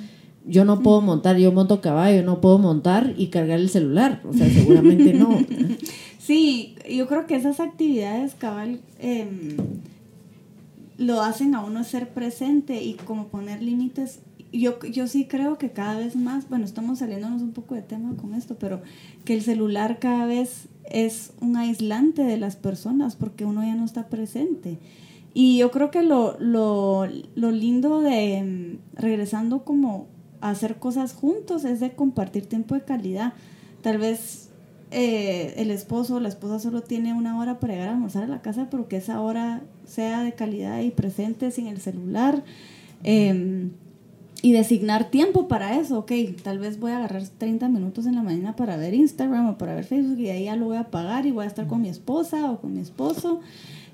[0.44, 4.34] yo no puedo montar, yo monto caballo, no puedo montar y cargar el celular, o
[4.34, 5.38] sea, seguramente no.
[6.18, 9.56] Sí, yo creo que esas actividades, cabal, em,
[10.98, 14.18] lo hacen a uno ser presente y como poner límites.
[14.52, 18.16] Yo, yo sí creo que cada vez más, bueno, estamos saliéndonos un poco de tema
[18.16, 18.80] con esto, pero
[19.24, 23.84] que el celular cada vez es un aislante de las personas porque uno ya no
[23.84, 24.78] está presente.
[25.34, 30.06] Y yo creo que lo, lo, lo lindo de mm, regresando como
[30.40, 33.34] a hacer cosas juntos es de compartir tiempo de calidad.
[33.82, 34.50] Tal vez
[34.90, 38.28] eh, el esposo o la esposa solo tiene una hora para llegar a almorzar a
[38.28, 42.44] la casa, pero que esa hora sea de calidad y presente sin el celular.
[43.04, 43.68] Eh,
[44.46, 46.12] y designar tiempo para eso, ok,
[46.44, 49.74] tal vez voy a agarrar 30 minutos en la mañana para ver Instagram o para
[49.74, 51.82] ver Facebook y de ahí ya lo voy a pagar y voy a estar con
[51.82, 53.40] mi esposa o con mi esposo.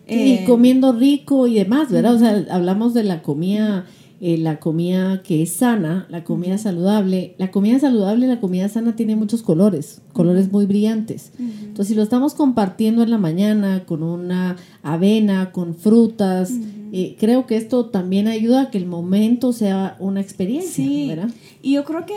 [0.07, 2.17] y eh, comiendo rico y demás, ¿verdad?
[2.17, 3.87] O sea, hablamos de la comida
[4.21, 7.35] eh, la comida que es sana, la comida saludable.
[7.39, 11.33] La comida saludable y la comida sana tiene muchos colores, colores muy brillantes.
[11.41, 16.53] Entonces, si lo estamos compartiendo en la mañana con una avena, con frutas,
[16.93, 21.09] eh, creo que esto también ayuda a que el momento sea una experiencia, sí.
[21.09, 21.31] ¿verdad?
[21.63, 22.15] Y yo creo que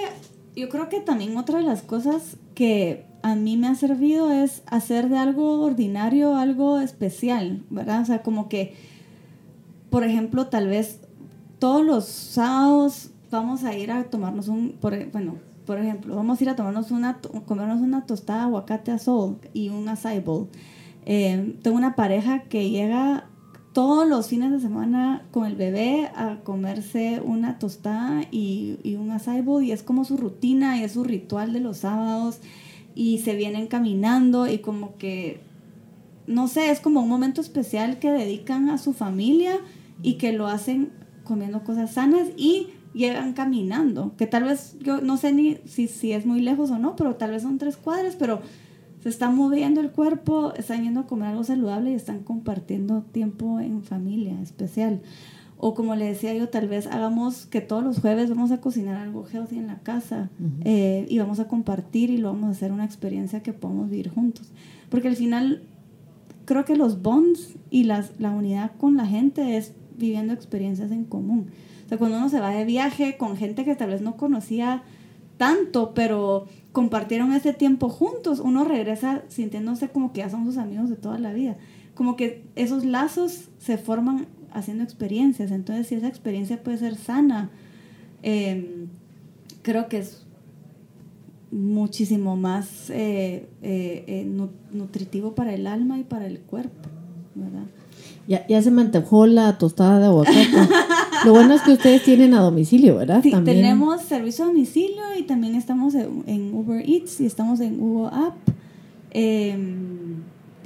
[0.55, 4.63] yo creo que también otra de las cosas que a mí me ha servido es
[4.67, 8.01] hacer de algo ordinario algo especial, ¿verdad?
[8.01, 8.75] O sea, como que,
[9.89, 10.99] por ejemplo, tal vez
[11.59, 16.39] todos los sábados vamos a ir a tomarnos un, por, e, bueno, por ejemplo, vamos
[16.39, 20.47] a ir a tomarnos una, comernos una tostada de aguacate azul y un acai bowl.
[21.05, 23.29] Eh, tengo una pareja que llega
[23.75, 29.43] todos los fines de semana con el bebé a comerse una tostada y, un acai
[29.63, 32.39] y es como su rutina y es su ritual de los sábados
[32.95, 35.41] y se vienen caminando y como que,
[36.25, 39.57] no sé, es como un momento especial que dedican a su familia
[40.01, 40.93] y que lo hacen
[41.25, 46.13] comiendo cosas sanas y llegan caminando, que tal vez yo no sé ni si, si
[46.13, 48.39] es muy lejos o no, pero tal vez son tres cuadras, pero
[49.05, 53.59] se está moviendo el cuerpo, están yendo a comer algo saludable y están compartiendo tiempo
[53.59, 54.99] en familia especial.
[55.57, 58.95] O como le decía yo, tal vez hagamos que todos los jueves vamos a cocinar
[58.95, 60.31] algo healthy en la casa
[60.63, 64.09] eh, y vamos a compartir y lo vamos a hacer una experiencia que podamos vivir
[64.09, 64.47] juntos.
[64.89, 65.61] Porque al final
[66.45, 71.03] creo que los bonds y las, la unidad con la gente es viviendo experiencias en
[71.03, 71.51] común.
[71.85, 74.81] O sea, cuando uno se va de viaje con gente que tal vez no conocía
[75.37, 80.89] tanto, pero compartieron ese tiempo juntos, uno regresa sintiéndose como que ya son sus amigos
[80.89, 81.57] de toda la vida.
[81.93, 85.51] Como que esos lazos se forman haciendo experiencias.
[85.51, 87.49] Entonces, si esa experiencia puede ser sana,
[88.23, 88.87] em,
[89.61, 90.25] creo que es
[91.51, 96.89] muchísimo más eh, eh, eh, nutritivo para el alma y para el cuerpo,
[97.35, 97.65] ¿verdad?
[98.27, 100.47] Ya, ya se me antojó la tostada de aguacate.
[101.25, 103.21] Lo bueno es que ustedes tienen a domicilio, ¿verdad?
[103.23, 108.13] Sí, tenemos servicio a domicilio y también estamos en, Uber Eats y estamos en Uber
[108.13, 108.35] App.
[109.11, 110.23] Em,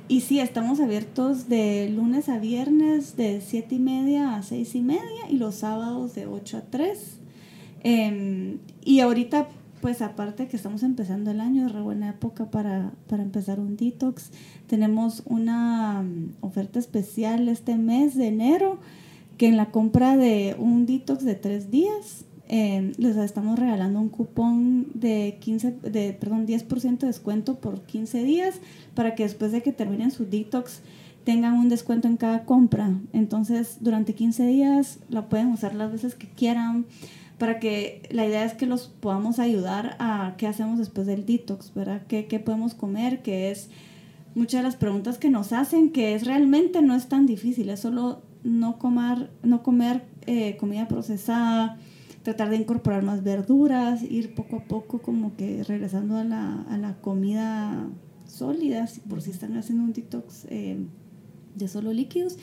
[0.08, 4.82] y sí, estamos abiertos de lunes a viernes de 7 y media a 6 y
[4.82, 7.00] media y los sábados de 8 a 3.
[7.84, 9.48] Em, y ahorita,
[9.82, 13.78] pues aparte que estamos empezando el año, es re buena época para, para empezar un
[13.78, 14.32] detox.
[14.68, 18.80] Tenemos una um, oferta especial este mes de enero
[19.38, 24.10] que en la compra de un detox de tres días em, les estamos regalando un
[24.10, 28.60] cupón de 15, de, perdón, 10% de descuento por 15 días
[28.96, 30.82] para que después de que terminen su detox
[31.24, 32.92] tengan un descuento en cada compra.
[33.14, 36.86] Entonces, durante 15 días la pueden usar las veces que quieran
[37.40, 41.74] para que la idea es que los podamos ayudar a qué hacemos después del detox,
[41.74, 42.04] ¿verdad?
[42.08, 43.22] ¿Qué, qué podemos comer?
[43.22, 43.70] Que es
[44.36, 47.80] muchas de las preguntas que nos hacen, que es realmente no es tan difícil, es
[47.80, 51.78] solo no comer, no comer eh, comida procesada,
[52.24, 56.78] tratar de incorporar más verduras, ir poco a poco como que regresando a la, a
[56.78, 57.88] la comida
[58.26, 60.78] sólida, por si están haciendo un detox eh,
[61.56, 62.38] de solo líquidos.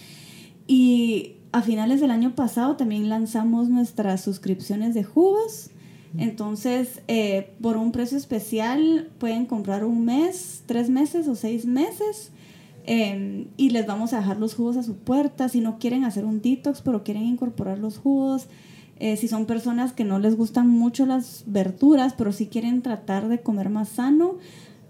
[0.67, 5.71] Y a finales del año pasado también lanzamos nuestras suscripciones de jugos.
[6.19, 12.31] Entonces, eh, por un precio especial pueden comprar un mes, tres meses o seis meses
[12.85, 15.49] em, y les vamos a dejar los jugos a su puerta.
[15.49, 18.49] Si no quieren hacer un detox, pero quieren incorporar los jugos,
[18.99, 23.29] eh, si son personas que no les gustan mucho las verduras, pero si quieren tratar
[23.29, 24.37] de comer más sano,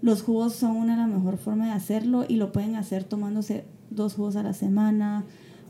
[0.01, 4.15] los jugos son una la mejor forma de hacerlo y lo pueden hacer tomándose dos
[4.15, 5.23] jugos a la semana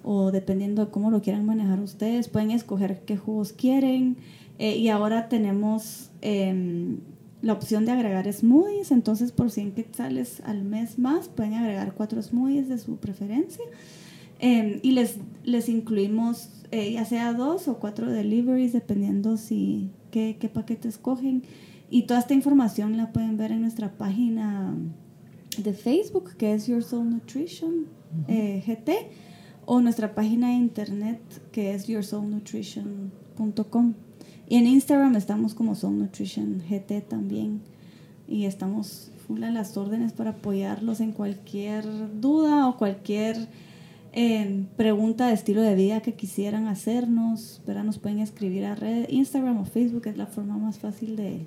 [0.09, 4.15] o dependiendo de cómo lo quieran manejar ustedes, pueden escoger qué jugos quieren.
[4.57, 6.99] Eh, y ahora tenemos em,
[7.41, 12.21] la opción de agregar smoothies, entonces por 100 quetzales al mes más pueden agregar cuatro
[12.21, 13.65] smoothies de su preferencia.
[14.39, 20.37] Em, y les, les incluimos eh, ya sea dos o cuatro deliveries, dependiendo si qué,
[20.39, 21.43] qué paquete escogen.
[21.89, 24.73] Y toda esta información la pueden ver en nuestra página
[25.57, 27.87] de Facebook, que es Your Soul Nutrition
[28.29, 29.26] eh, GT
[29.67, 33.93] o nuestra página de internet que es yoursoulnutrition.com.
[34.47, 37.61] Y en Instagram estamos como Soul Nutrition GT también.
[38.29, 41.83] Y estamos full a las órdenes para apoyarlos en cualquier
[42.21, 43.49] duda o cualquier
[44.13, 47.61] eh, pregunta de estilo de vida que quisieran hacernos.
[47.65, 51.45] Pero nos pueden escribir a red, Instagram o Facebook, es la forma más fácil de,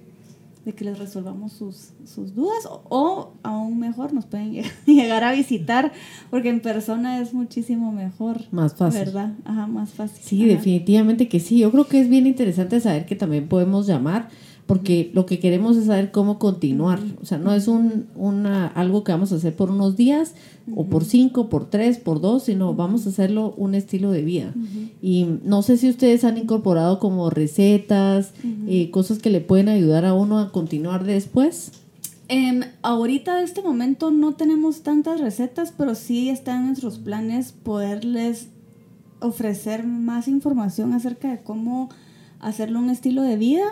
[0.70, 5.92] de que les resolvamos sus, sus dudas o, aún mejor nos pueden llegar a visitar
[6.30, 8.42] porque en persona es muchísimo mejor.
[8.52, 9.00] Más fácil.
[9.00, 9.34] ¿Verdad?
[9.44, 10.22] Ajá, más fácil.
[10.22, 11.58] Sí, definitivamente que sí.
[11.58, 14.28] Yo creo que es bien interesante saber que también podemos llamar
[14.70, 17.00] porque lo que queremos es saber cómo continuar.
[17.20, 20.36] O sea, no es un, una, algo que vamos a hacer por unos días
[20.76, 24.54] o por cinco, por tres, por dos, sino vamos a hacerlo un estilo de vida.
[25.02, 28.30] Y no sé si ustedes han incorporado como recetas,
[28.68, 31.72] eh, cosas que le pueden ayudar a uno a continuar después.
[32.28, 37.50] Eh, ahorita de este momento no tenemos tantas recetas, pero sí está en nuestros planes
[37.50, 38.50] poderles
[39.18, 41.88] ofrecer más información acerca de cómo
[42.38, 43.64] hacerlo un estilo de vida.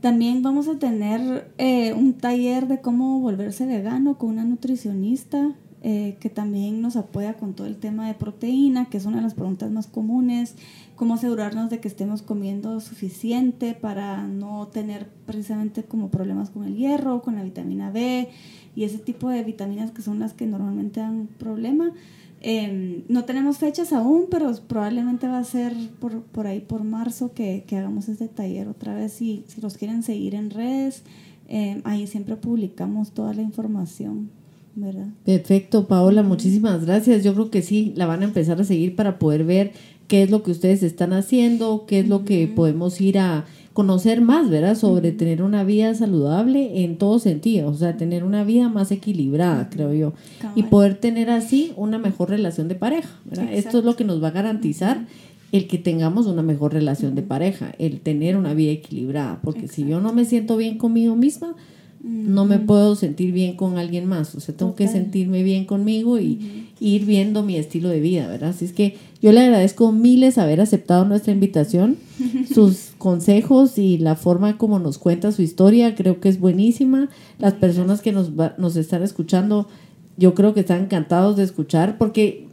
[0.00, 6.16] También vamos a tener eh, un taller de cómo volverse vegano con una nutricionista eh,
[6.18, 9.34] que también nos apoya con todo el tema de proteína, que es una de las
[9.34, 10.56] preguntas más comunes,
[10.96, 16.76] cómo asegurarnos de que estemos comiendo suficiente para no tener precisamente como problemas con el
[16.76, 18.28] hierro, con la vitamina B
[18.74, 21.92] y ese tipo de vitaminas que son las que normalmente dan problema.
[22.40, 27.32] Em, no tenemos fechas aún, pero probablemente va a ser por, por ahí, por marzo,
[27.34, 29.12] que, que, hagamos este taller otra vez.
[29.12, 31.02] Si, si los quieren seguir en redes,
[31.48, 34.30] em, ahí siempre publicamos toda la información,
[34.76, 35.08] ¿verdad?
[35.24, 37.24] Perfecto, Paola, muchísimas gracias.
[37.24, 39.72] Yo creo que sí, la van a empezar a seguir para poder ver
[40.06, 43.46] qué es lo que ustedes están haciendo, qué es lo que podemos ir a
[43.78, 44.74] conocer más, ¿verdad?
[44.74, 49.70] Sobre tener una vida saludable en todo sentido, o sea, tener una vida más equilibrada,
[49.70, 50.14] creo yo,
[50.56, 53.52] y poder tener así una mejor relación de pareja, ¿verdad?
[53.52, 55.06] Esto es lo que nos va a garantizar
[55.52, 59.86] el que tengamos una mejor relación de pareja, el tener una vida equilibrada, porque si
[59.86, 61.54] yo no me siento bien conmigo misma,
[62.02, 66.18] no me puedo sentir bien con alguien más, o sea, tengo que sentirme bien conmigo
[66.18, 68.50] y ir viendo mi estilo de vida, ¿verdad?
[68.50, 71.96] Así es que yo le agradezco miles haber aceptado nuestra invitación,
[72.54, 77.08] sus consejos y la forma como nos cuenta su historia, creo que es buenísima.
[77.38, 79.68] Las personas que nos, nos están escuchando,
[80.16, 82.46] yo creo que están encantados de escuchar, porque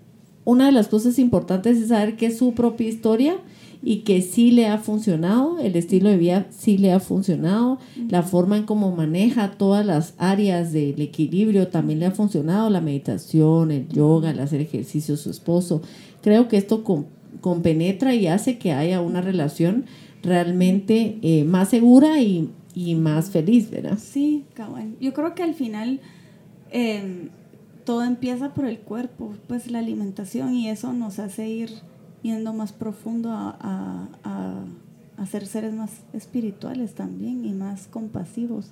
[0.44, 3.38] una de las cosas importantes es saber qué es su propia historia
[3.88, 7.78] y que sí le ha funcionado, el estilo de vida sí le ha funcionado,
[8.10, 12.82] la forma en cómo maneja todas las áreas del equilibrio también le ha funcionado, la
[12.82, 15.84] meditación, el yoga, el hacer ejercicio, su esposo.
[16.24, 16.84] Creo que esto
[17.42, 19.86] compenetra y hace que haya una relación
[20.24, 22.50] realmente eh, más segura y,
[22.96, 24.00] más feliz, ¿verdad?
[24.02, 24.96] Sí, cabrón.
[25.00, 26.00] Yo creo que al final
[26.72, 27.30] em,
[27.86, 31.70] todo empieza por el cuerpo, pues la alimentación y eso nos hace ir
[32.26, 38.68] yendo más profundo a, a, ser seres más espirituales también y más compasivos.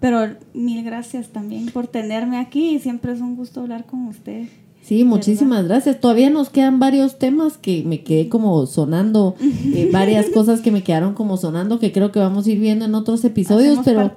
[0.00, 2.78] Pero mil gracias también por tenerme aquí.
[2.78, 4.46] Siempre es un gusto hablar con usted.
[4.82, 6.00] Sí, muchísimas gracias.
[6.00, 10.82] Todavía nos quedan varios temas que me quedé como sonando, eh, varias cosas que me
[10.82, 14.10] quedaron como sonando que creo que vamos a ir viendo en otros episodios, pero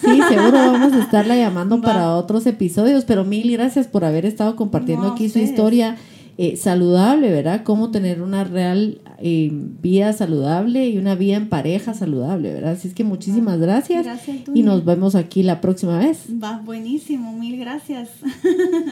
[0.00, 4.56] sí, seguro vamos a estarla llamando para otros episodios, pero mil gracias por haber estado
[4.56, 5.96] compartiendo aquí su historia
[6.38, 7.62] eh, saludable, ¿verdad?
[7.64, 12.72] Cómo tener una real eh, vida saludable y una vida en pareja saludable, ¿verdad?
[12.72, 14.04] Así es que muchísimas gracias.
[14.04, 14.38] Gracias.
[14.54, 16.26] Y nos vemos aquí la próxima vez.
[16.42, 18.08] Va, buenísimo, mil gracias.